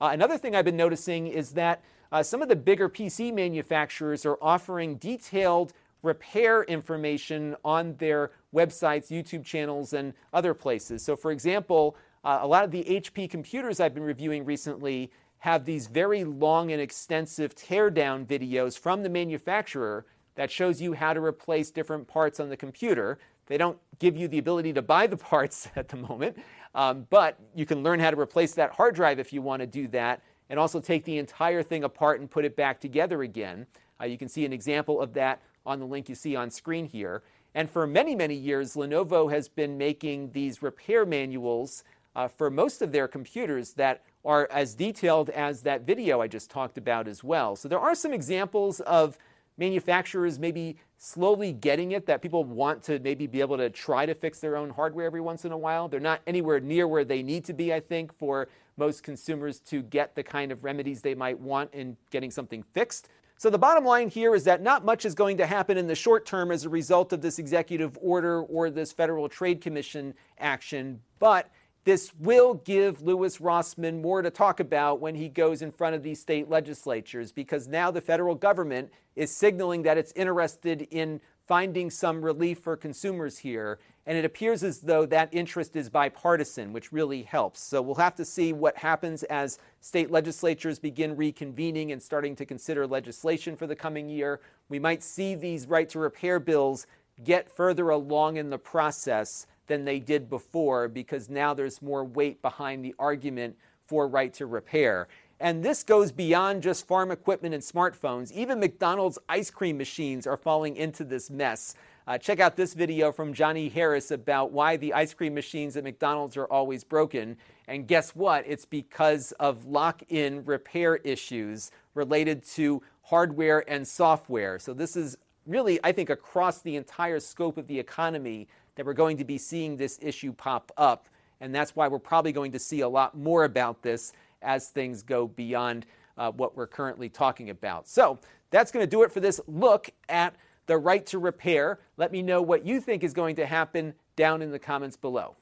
Uh, 0.00 0.10
another 0.12 0.38
thing 0.38 0.54
I've 0.54 0.64
been 0.64 0.76
noticing 0.76 1.26
is 1.26 1.52
that 1.52 1.82
uh, 2.12 2.22
some 2.22 2.42
of 2.42 2.48
the 2.48 2.56
bigger 2.56 2.88
PC 2.88 3.32
manufacturers 3.32 4.24
are 4.26 4.38
offering 4.40 4.96
detailed 4.96 5.72
repair 6.02 6.62
information 6.64 7.56
on 7.64 7.96
their 7.96 8.30
websites, 8.54 9.10
YouTube 9.10 9.44
channels, 9.44 9.92
and 9.92 10.14
other 10.32 10.54
places. 10.54 11.02
So, 11.02 11.16
for 11.16 11.32
example, 11.32 11.96
uh, 12.24 12.40
a 12.42 12.46
lot 12.46 12.64
of 12.64 12.70
the 12.70 12.84
HP 12.84 13.28
computers 13.28 13.80
I've 13.80 13.94
been 13.94 14.02
reviewing 14.02 14.44
recently 14.44 15.10
have 15.40 15.64
these 15.64 15.86
very 15.86 16.24
long 16.24 16.72
and 16.72 16.80
extensive 16.80 17.54
teardown 17.54 18.26
videos 18.26 18.78
from 18.78 19.02
the 19.02 19.08
manufacturer 19.08 20.06
that 20.34 20.50
shows 20.50 20.80
you 20.80 20.92
how 20.92 21.12
to 21.12 21.20
replace 21.20 21.70
different 21.70 22.06
parts 22.06 22.40
on 22.40 22.48
the 22.48 22.56
computer. 22.56 23.18
They 23.46 23.58
don't 23.58 23.78
give 23.98 24.16
you 24.16 24.28
the 24.28 24.38
ability 24.38 24.72
to 24.74 24.82
buy 24.82 25.06
the 25.06 25.16
parts 25.16 25.68
at 25.76 25.88
the 25.88 25.96
moment, 25.96 26.38
um, 26.74 27.06
but 27.10 27.38
you 27.54 27.66
can 27.66 27.82
learn 27.82 28.00
how 28.00 28.10
to 28.10 28.18
replace 28.18 28.54
that 28.54 28.72
hard 28.72 28.94
drive 28.94 29.18
if 29.18 29.32
you 29.32 29.42
want 29.42 29.60
to 29.60 29.66
do 29.66 29.88
that, 29.88 30.22
and 30.50 30.58
also 30.58 30.80
take 30.80 31.04
the 31.04 31.18
entire 31.18 31.62
thing 31.62 31.84
apart 31.84 32.20
and 32.20 32.30
put 32.30 32.44
it 32.44 32.56
back 32.56 32.80
together 32.80 33.22
again. 33.22 33.66
Uh, 34.00 34.04
you 34.04 34.18
can 34.18 34.28
see 34.28 34.44
an 34.44 34.52
example 34.52 35.00
of 35.00 35.14
that 35.14 35.40
on 35.64 35.80
the 35.80 35.86
link 35.86 36.08
you 36.08 36.14
see 36.14 36.36
on 36.36 36.50
screen 36.50 36.86
here. 36.86 37.22
And 37.54 37.70
for 37.70 37.86
many, 37.86 38.14
many 38.14 38.34
years, 38.34 38.74
Lenovo 38.74 39.32
has 39.32 39.48
been 39.48 39.78
making 39.78 40.32
these 40.32 40.62
repair 40.62 41.06
manuals 41.06 41.84
uh, 42.14 42.28
for 42.28 42.50
most 42.50 42.82
of 42.82 42.92
their 42.92 43.08
computers 43.08 43.72
that 43.74 44.02
are 44.26 44.48
as 44.50 44.74
detailed 44.74 45.30
as 45.30 45.62
that 45.62 45.82
video 45.82 46.20
I 46.20 46.26
just 46.26 46.50
talked 46.50 46.76
about 46.76 47.06
as 47.08 47.22
well. 47.24 47.56
So 47.56 47.68
there 47.68 47.80
are 47.80 47.94
some 47.94 48.12
examples 48.12 48.80
of 48.80 49.16
manufacturers 49.56 50.38
maybe 50.38 50.76
slowly 50.98 51.52
getting 51.52 51.92
it 51.92 52.06
that 52.06 52.20
people 52.20 52.44
want 52.44 52.82
to 52.82 52.98
maybe 52.98 53.26
be 53.26 53.40
able 53.40 53.56
to 53.56 53.70
try 53.70 54.04
to 54.04 54.14
fix 54.14 54.40
their 54.40 54.56
own 54.56 54.70
hardware 54.70 55.06
every 55.06 55.20
once 55.20 55.44
in 55.44 55.52
a 55.52 55.56
while. 55.56 55.88
They're 55.88 56.00
not 56.00 56.20
anywhere 56.26 56.60
near 56.60 56.88
where 56.88 57.04
they 57.04 57.22
need 57.22 57.44
to 57.46 57.54
be, 57.54 57.72
I 57.72 57.80
think, 57.80 58.12
for 58.12 58.48
most 58.76 59.02
consumers 59.02 59.60
to 59.60 59.82
get 59.82 60.14
the 60.14 60.22
kind 60.22 60.52
of 60.52 60.64
remedies 60.64 61.00
they 61.00 61.14
might 61.14 61.38
want 61.38 61.72
in 61.72 61.96
getting 62.10 62.30
something 62.30 62.62
fixed. 62.74 63.08
So 63.38 63.50
the 63.50 63.58
bottom 63.58 63.84
line 63.84 64.08
here 64.08 64.34
is 64.34 64.44
that 64.44 64.62
not 64.62 64.84
much 64.84 65.04
is 65.04 65.14
going 65.14 65.36
to 65.36 65.46
happen 65.46 65.76
in 65.76 65.86
the 65.86 65.94
short 65.94 66.24
term 66.24 66.50
as 66.50 66.64
a 66.64 66.70
result 66.70 67.12
of 67.12 67.20
this 67.20 67.38
executive 67.38 67.98
order 68.00 68.42
or 68.42 68.70
this 68.70 68.92
Federal 68.92 69.28
Trade 69.28 69.60
Commission 69.60 70.14
action, 70.38 71.00
but 71.18 71.50
this 71.86 72.12
will 72.18 72.54
give 72.54 73.00
Louis 73.00 73.38
Rossman 73.38 74.02
more 74.02 74.20
to 74.20 74.28
talk 74.28 74.58
about 74.58 75.00
when 75.00 75.14
he 75.14 75.28
goes 75.28 75.62
in 75.62 75.70
front 75.70 75.94
of 75.94 76.02
these 76.02 76.20
state 76.20 76.50
legislatures 76.50 77.30
because 77.30 77.68
now 77.68 77.92
the 77.92 78.00
federal 78.00 78.34
government 78.34 78.90
is 79.14 79.34
signaling 79.34 79.84
that 79.84 79.96
it's 79.96 80.12
interested 80.16 80.88
in 80.90 81.20
finding 81.46 81.88
some 81.88 82.22
relief 82.22 82.58
for 82.58 82.76
consumers 82.76 83.38
here. 83.38 83.78
And 84.04 84.18
it 84.18 84.24
appears 84.24 84.64
as 84.64 84.80
though 84.80 85.06
that 85.06 85.28
interest 85.30 85.76
is 85.76 85.88
bipartisan, 85.88 86.72
which 86.72 86.90
really 86.90 87.22
helps. 87.22 87.60
So 87.60 87.80
we'll 87.80 87.94
have 87.94 88.16
to 88.16 88.24
see 88.24 88.52
what 88.52 88.76
happens 88.76 89.22
as 89.22 89.60
state 89.80 90.10
legislatures 90.10 90.80
begin 90.80 91.14
reconvening 91.14 91.92
and 91.92 92.02
starting 92.02 92.34
to 92.34 92.44
consider 92.44 92.84
legislation 92.84 93.54
for 93.54 93.68
the 93.68 93.76
coming 93.76 94.08
year. 94.08 94.40
We 94.68 94.80
might 94.80 95.04
see 95.04 95.36
these 95.36 95.68
right 95.68 95.88
to 95.90 96.00
repair 96.00 96.40
bills 96.40 96.88
get 97.22 97.48
further 97.48 97.90
along 97.90 98.38
in 98.38 98.50
the 98.50 98.58
process 98.58 99.46
than 99.66 99.84
they 99.84 99.98
did 99.98 100.28
before 100.28 100.88
because 100.88 101.28
now 101.28 101.54
there's 101.54 101.82
more 101.82 102.04
weight 102.04 102.42
behind 102.42 102.84
the 102.84 102.94
argument 102.98 103.56
for 103.86 104.08
right 104.08 104.32
to 104.34 104.46
repair. 104.46 105.08
And 105.38 105.62
this 105.62 105.82
goes 105.82 106.12
beyond 106.12 106.62
just 106.62 106.86
farm 106.86 107.10
equipment 107.10 107.54
and 107.54 107.62
smartphones. 107.62 108.32
Even 108.32 108.58
McDonald's 108.58 109.18
ice 109.28 109.50
cream 109.50 109.76
machines 109.76 110.26
are 110.26 110.36
falling 110.36 110.76
into 110.76 111.04
this 111.04 111.30
mess. 111.30 111.74
Uh, 112.06 112.16
check 112.16 112.40
out 112.40 112.56
this 112.56 112.72
video 112.72 113.10
from 113.10 113.34
Johnny 113.34 113.68
Harris 113.68 114.10
about 114.12 114.52
why 114.52 114.76
the 114.76 114.94
ice 114.94 115.12
cream 115.12 115.34
machines 115.34 115.76
at 115.76 115.84
McDonald's 115.84 116.36
are 116.36 116.46
always 116.46 116.84
broken. 116.84 117.36
And 117.66 117.86
guess 117.86 118.10
what? 118.14 118.44
It's 118.46 118.64
because 118.64 119.32
of 119.32 119.66
lock 119.66 120.02
in 120.08 120.44
repair 120.44 120.96
issues 120.96 121.70
related 121.94 122.44
to 122.54 122.82
hardware 123.02 123.68
and 123.68 123.86
software. 123.86 124.58
So, 124.58 124.72
this 124.72 124.96
is 124.96 125.18
really, 125.46 125.80
I 125.82 125.92
think, 125.92 126.08
across 126.08 126.60
the 126.60 126.76
entire 126.76 127.18
scope 127.18 127.58
of 127.58 127.66
the 127.66 127.78
economy 127.78 128.48
that 128.76 128.86
we're 128.86 128.94
going 128.94 129.16
to 129.16 129.24
be 129.24 129.38
seeing 129.38 129.76
this 129.76 129.98
issue 130.00 130.32
pop 130.32 130.70
up. 130.76 131.08
And 131.40 131.54
that's 131.54 131.76
why 131.76 131.88
we're 131.88 131.98
probably 131.98 132.32
going 132.32 132.52
to 132.52 132.58
see 132.58 132.80
a 132.80 132.88
lot 132.88 133.16
more 133.16 133.44
about 133.44 133.82
this 133.82 134.12
as 134.40 134.68
things 134.68 135.02
go 135.02 135.26
beyond 135.26 135.84
uh, 136.16 136.30
what 136.30 136.56
we're 136.56 136.66
currently 136.66 137.08
talking 137.08 137.50
about. 137.50 137.88
So 137.88 138.18
that's 138.50 138.70
going 138.70 138.84
to 138.84 138.90
do 138.90 139.02
it 139.02 139.12
for 139.12 139.20
this 139.20 139.40
look 139.46 139.90
at 140.08 140.34
the 140.66 140.78
right 140.78 141.04
to 141.06 141.18
repair. 141.18 141.78
Let 141.96 142.12
me 142.12 142.22
know 142.22 142.42
what 142.42 142.64
you 142.64 142.80
think 142.80 143.04
is 143.04 143.12
going 143.12 143.36
to 143.36 143.46
happen 143.46 143.94
down 144.16 144.42
in 144.42 144.50
the 144.50 144.58
comments 144.58 144.96
below. 144.96 145.36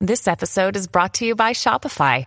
This 0.00 0.28
episode 0.28 0.76
is 0.76 0.86
brought 0.86 1.14
to 1.14 1.26
you 1.26 1.34
by 1.34 1.52
Shopify. 1.52 2.26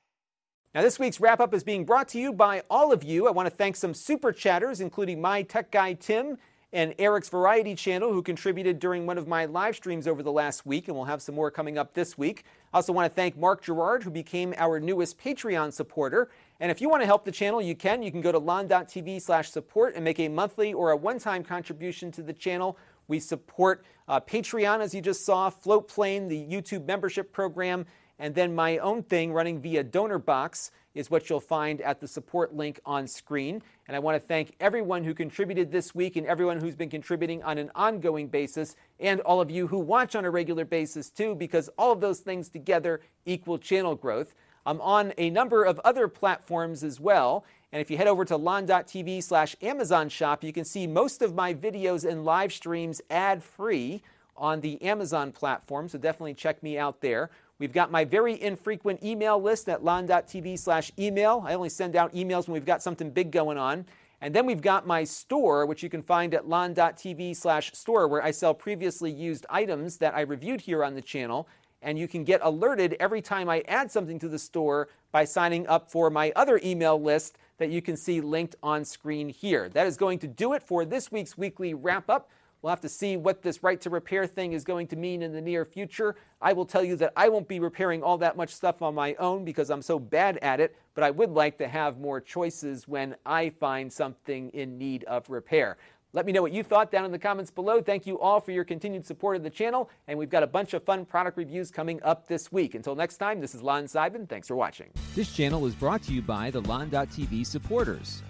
Now, 0.73 0.81
this 0.81 0.99
week's 0.99 1.19
wrap 1.19 1.41
up 1.41 1.53
is 1.53 1.65
being 1.65 1.83
brought 1.83 2.07
to 2.09 2.17
you 2.17 2.31
by 2.31 2.63
all 2.69 2.93
of 2.93 3.03
you. 3.03 3.27
I 3.27 3.31
want 3.31 3.45
to 3.45 3.53
thank 3.53 3.75
some 3.75 3.93
super 3.93 4.31
chatters, 4.31 4.79
including 4.79 5.19
my 5.19 5.41
tech 5.41 5.69
guy 5.69 5.91
Tim 5.91 6.37
and 6.71 6.95
Eric's 6.97 7.27
Variety 7.27 7.75
channel, 7.75 8.13
who 8.13 8.23
contributed 8.23 8.79
during 8.79 9.05
one 9.05 9.17
of 9.17 9.27
my 9.27 9.43
live 9.43 9.75
streams 9.75 10.07
over 10.07 10.23
the 10.23 10.31
last 10.31 10.65
week, 10.65 10.87
and 10.87 10.95
we'll 10.95 11.03
have 11.03 11.21
some 11.21 11.35
more 11.35 11.51
coming 11.51 11.77
up 11.77 11.93
this 11.93 12.17
week. 12.17 12.45
I 12.73 12.77
also 12.77 12.93
want 12.93 13.11
to 13.11 13.13
thank 13.13 13.37
Mark 13.37 13.61
Gerard, 13.61 14.03
who 14.03 14.09
became 14.09 14.53
our 14.55 14.79
newest 14.79 15.19
Patreon 15.19 15.73
supporter. 15.73 16.29
And 16.61 16.71
if 16.71 16.79
you 16.79 16.87
want 16.87 17.01
to 17.01 17.05
help 17.05 17.25
the 17.25 17.33
channel, 17.33 17.61
you 17.61 17.75
can. 17.75 18.01
You 18.01 18.09
can 18.09 18.21
go 18.21 18.31
to 18.31 18.39
lon.tv 18.39 19.21
slash 19.21 19.51
support 19.51 19.95
and 19.95 20.05
make 20.05 20.21
a 20.21 20.29
monthly 20.29 20.71
or 20.71 20.91
a 20.91 20.95
one-time 20.95 21.43
contribution 21.43 22.13
to 22.13 22.23
the 22.23 22.31
channel. 22.31 22.77
We 23.09 23.19
support 23.19 23.83
uh, 24.07 24.21
Patreon, 24.21 24.79
as 24.79 24.95
you 24.95 25.01
just 25.01 25.25
saw, 25.25 25.49
Floatplane, 25.49 26.29
the 26.29 26.41
YouTube 26.41 26.85
membership 26.85 27.33
program, 27.33 27.85
and 28.21 28.35
then 28.35 28.53
my 28.53 28.77
own 28.77 29.01
thing 29.01 29.33
running 29.33 29.59
via 29.59 29.83
donor 29.83 30.19
box 30.19 30.71
is 30.93 31.09
what 31.09 31.27
you'll 31.27 31.39
find 31.39 31.81
at 31.81 31.99
the 31.99 32.07
support 32.07 32.55
link 32.55 32.79
on 32.85 33.07
screen. 33.07 33.63
And 33.87 33.95
I 33.95 33.99
want 33.99 34.15
to 34.15 34.25
thank 34.25 34.53
everyone 34.59 35.03
who 35.03 35.15
contributed 35.15 35.71
this 35.71 35.95
week 35.95 36.15
and 36.15 36.27
everyone 36.27 36.59
who's 36.59 36.75
been 36.75 36.89
contributing 36.89 37.41
on 37.41 37.57
an 37.57 37.71
ongoing 37.73 38.27
basis, 38.27 38.75
and 38.99 39.21
all 39.21 39.41
of 39.41 39.49
you 39.49 39.67
who 39.67 39.79
watch 39.79 40.15
on 40.15 40.23
a 40.23 40.29
regular 40.29 40.65
basis 40.65 41.09
too, 41.09 41.33
because 41.33 41.67
all 41.79 41.91
of 41.91 41.99
those 41.99 42.19
things 42.19 42.47
together 42.47 43.01
equal 43.25 43.57
channel 43.57 43.95
growth. 43.95 44.35
I'm 44.67 44.79
on 44.81 45.13
a 45.17 45.31
number 45.31 45.63
of 45.63 45.79
other 45.83 46.07
platforms 46.07 46.83
as 46.83 46.99
well. 46.99 47.43
And 47.71 47.81
if 47.81 47.89
you 47.89 47.97
head 47.97 48.07
over 48.07 48.23
to 48.25 48.37
lon.tv 48.37 49.23
slash 49.23 49.55
Amazon 49.63 50.09
shop, 50.09 50.43
you 50.43 50.53
can 50.53 50.65
see 50.65 50.85
most 50.85 51.23
of 51.23 51.33
my 51.33 51.55
videos 51.55 52.07
and 52.07 52.23
live 52.23 52.53
streams 52.53 53.01
ad 53.09 53.43
free 53.43 54.03
on 54.37 54.61
the 54.61 54.81
Amazon 54.81 55.31
platform. 55.31 55.89
So 55.89 55.97
definitely 55.97 56.33
check 56.33 56.61
me 56.61 56.77
out 56.77 57.01
there. 57.01 57.31
We've 57.61 57.71
got 57.71 57.91
my 57.91 58.05
very 58.05 58.41
infrequent 58.41 59.03
email 59.03 59.39
list 59.39 59.69
at 59.69 59.83
lon.tv 59.83 60.57
slash 60.57 60.91
email. 60.97 61.43
I 61.45 61.53
only 61.53 61.69
send 61.69 61.95
out 61.95 62.11
emails 62.11 62.47
when 62.47 62.53
we've 62.53 62.65
got 62.65 62.81
something 62.81 63.11
big 63.11 63.29
going 63.29 63.59
on. 63.59 63.85
And 64.19 64.33
then 64.33 64.47
we've 64.47 64.63
got 64.63 64.87
my 64.87 65.03
store, 65.03 65.67
which 65.67 65.83
you 65.83 65.89
can 65.89 66.01
find 66.01 66.33
at 66.33 66.49
lon.tv 66.49 67.35
slash 67.35 67.71
store, 67.73 68.07
where 68.07 68.23
I 68.23 68.31
sell 68.31 68.55
previously 68.55 69.11
used 69.11 69.45
items 69.47 69.97
that 69.97 70.15
I 70.15 70.21
reviewed 70.21 70.61
here 70.61 70.83
on 70.83 70.95
the 70.95 71.03
channel. 71.03 71.47
And 71.83 71.99
you 71.99 72.07
can 72.07 72.23
get 72.23 72.41
alerted 72.43 72.97
every 72.99 73.21
time 73.21 73.47
I 73.47 73.63
add 73.67 73.91
something 73.91 74.17
to 74.17 74.27
the 74.27 74.39
store 74.39 74.89
by 75.11 75.25
signing 75.25 75.67
up 75.67 75.91
for 75.91 76.09
my 76.09 76.33
other 76.35 76.59
email 76.63 76.99
list 76.99 77.37
that 77.59 77.69
you 77.69 77.83
can 77.83 77.95
see 77.95 78.21
linked 78.21 78.55
on 78.63 78.83
screen 78.83 79.29
here. 79.29 79.69
That 79.69 79.85
is 79.85 79.97
going 79.97 80.17
to 80.19 80.27
do 80.27 80.53
it 80.53 80.63
for 80.63 80.83
this 80.83 81.11
week's 81.11 81.37
weekly 81.37 81.75
wrap 81.75 82.09
up. 82.09 82.31
We'll 82.61 82.69
have 82.69 82.81
to 82.81 82.89
see 82.89 83.17
what 83.17 83.41
this 83.41 83.63
right 83.63 83.81
to 83.81 83.89
repair 83.89 84.27
thing 84.27 84.53
is 84.53 84.63
going 84.63 84.87
to 84.87 84.95
mean 84.95 85.23
in 85.23 85.33
the 85.33 85.41
near 85.41 85.65
future. 85.65 86.15
I 86.39 86.53
will 86.53 86.65
tell 86.65 86.83
you 86.83 86.95
that 86.97 87.11
I 87.15 87.27
won't 87.29 87.47
be 87.47 87.59
repairing 87.59 88.03
all 88.03 88.19
that 88.19 88.37
much 88.37 88.53
stuff 88.53 88.83
on 88.83 88.93
my 88.93 89.15
own 89.15 89.45
because 89.45 89.71
I'm 89.71 89.81
so 89.81 89.97
bad 89.97 90.37
at 90.43 90.59
it, 90.59 90.75
but 90.93 91.03
I 91.03 91.09
would 91.09 91.31
like 91.31 91.57
to 91.57 91.67
have 91.67 91.99
more 91.99 92.21
choices 92.21 92.87
when 92.87 93.15
I 93.25 93.49
find 93.49 93.91
something 93.91 94.49
in 94.49 94.77
need 94.77 95.03
of 95.05 95.27
repair. 95.29 95.77
Let 96.13 96.25
me 96.25 96.33
know 96.33 96.41
what 96.41 96.51
you 96.51 96.61
thought 96.61 96.91
down 96.91 97.05
in 97.05 97.11
the 97.11 97.17
comments 97.17 97.49
below. 97.49 97.81
Thank 97.81 98.05
you 98.05 98.19
all 98.19 98.41
for 98.41 98.51
your 98.51 98.65
continued 98.65 99.05
support 99.05 99.37
of 99.37 99.43
the 99.43 99.49
channel, 99.49 99.89
and 100.07 100.19
we've 100.19 100.29
got 100.29 100.43
a 100.43 100.47
bunch 100.47 100.73
of 100.73 100.83
fun 100.83 101.05
product 101.05 101.37
reviews 101.37 101.71
coming 101.71 102.03
up 102.03 102.27
this 102.27 102.51
week. 102.51 102.75
Until 102.75 102.95
next 102.95 103.17
time, 103.17 103.39
this 103.39 103.55
is 103.55 103.63
Lon 103.63 103.85
Seidman. 103.85 104.27
Thanks 104.27 104.49
for 104.49 104.57
watching. 104.57 104.91
This 105.15 105.33
channel 105.33 105.65
is 105.65 105.73
brought 105.73 106.03
to 106.03 106.13
you 106.13 106.21
by 106.21 106.51
the 106.51 106.61
Lon.TV 106.61 107.45
supporters, 107.45 108.21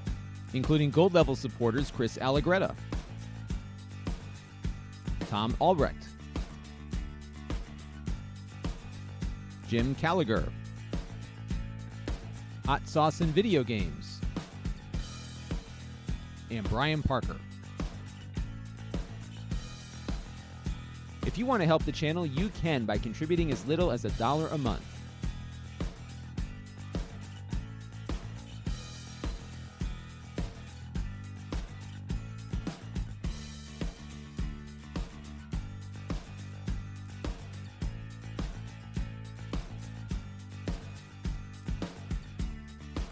including 0.54 0.92
gold 0.92 1.16
level 1.16 1.36
supporters 1.36 1.90
Chris 1.90 2.20
Allegretta, 2.20 2.76
Tom 5.32 5.56
Albrecht, 5.60 6.10
Jim 9.70 9.96
Callagher, 9.96 10.52
Hot 12.66 12.86
Sauce 12.86 13.22
and 13.22 13.30
Video 13.30 13.64
Games, 13.64 14.20
and 16.50 16.70
Brian 16.70 17.02
Parker. 17.02 17.38
If 21.26 21.38
you 21.38 21.46
want 21.46 21.62
to 21.62 21.66
help 21.66 21.86
the 21.86 21.94
channel, 21.94 22.26
you 22.26 22.50
can 22.62 22.84
by 22.84 22.98
contributing 22.98 23.54
as 23.54 23.66
little 23.66 23.90
as 23.90 24.04
a 24.04 24.10
dollar 24.10 24.50
a 24.50 24.58
month. 24.58 24.84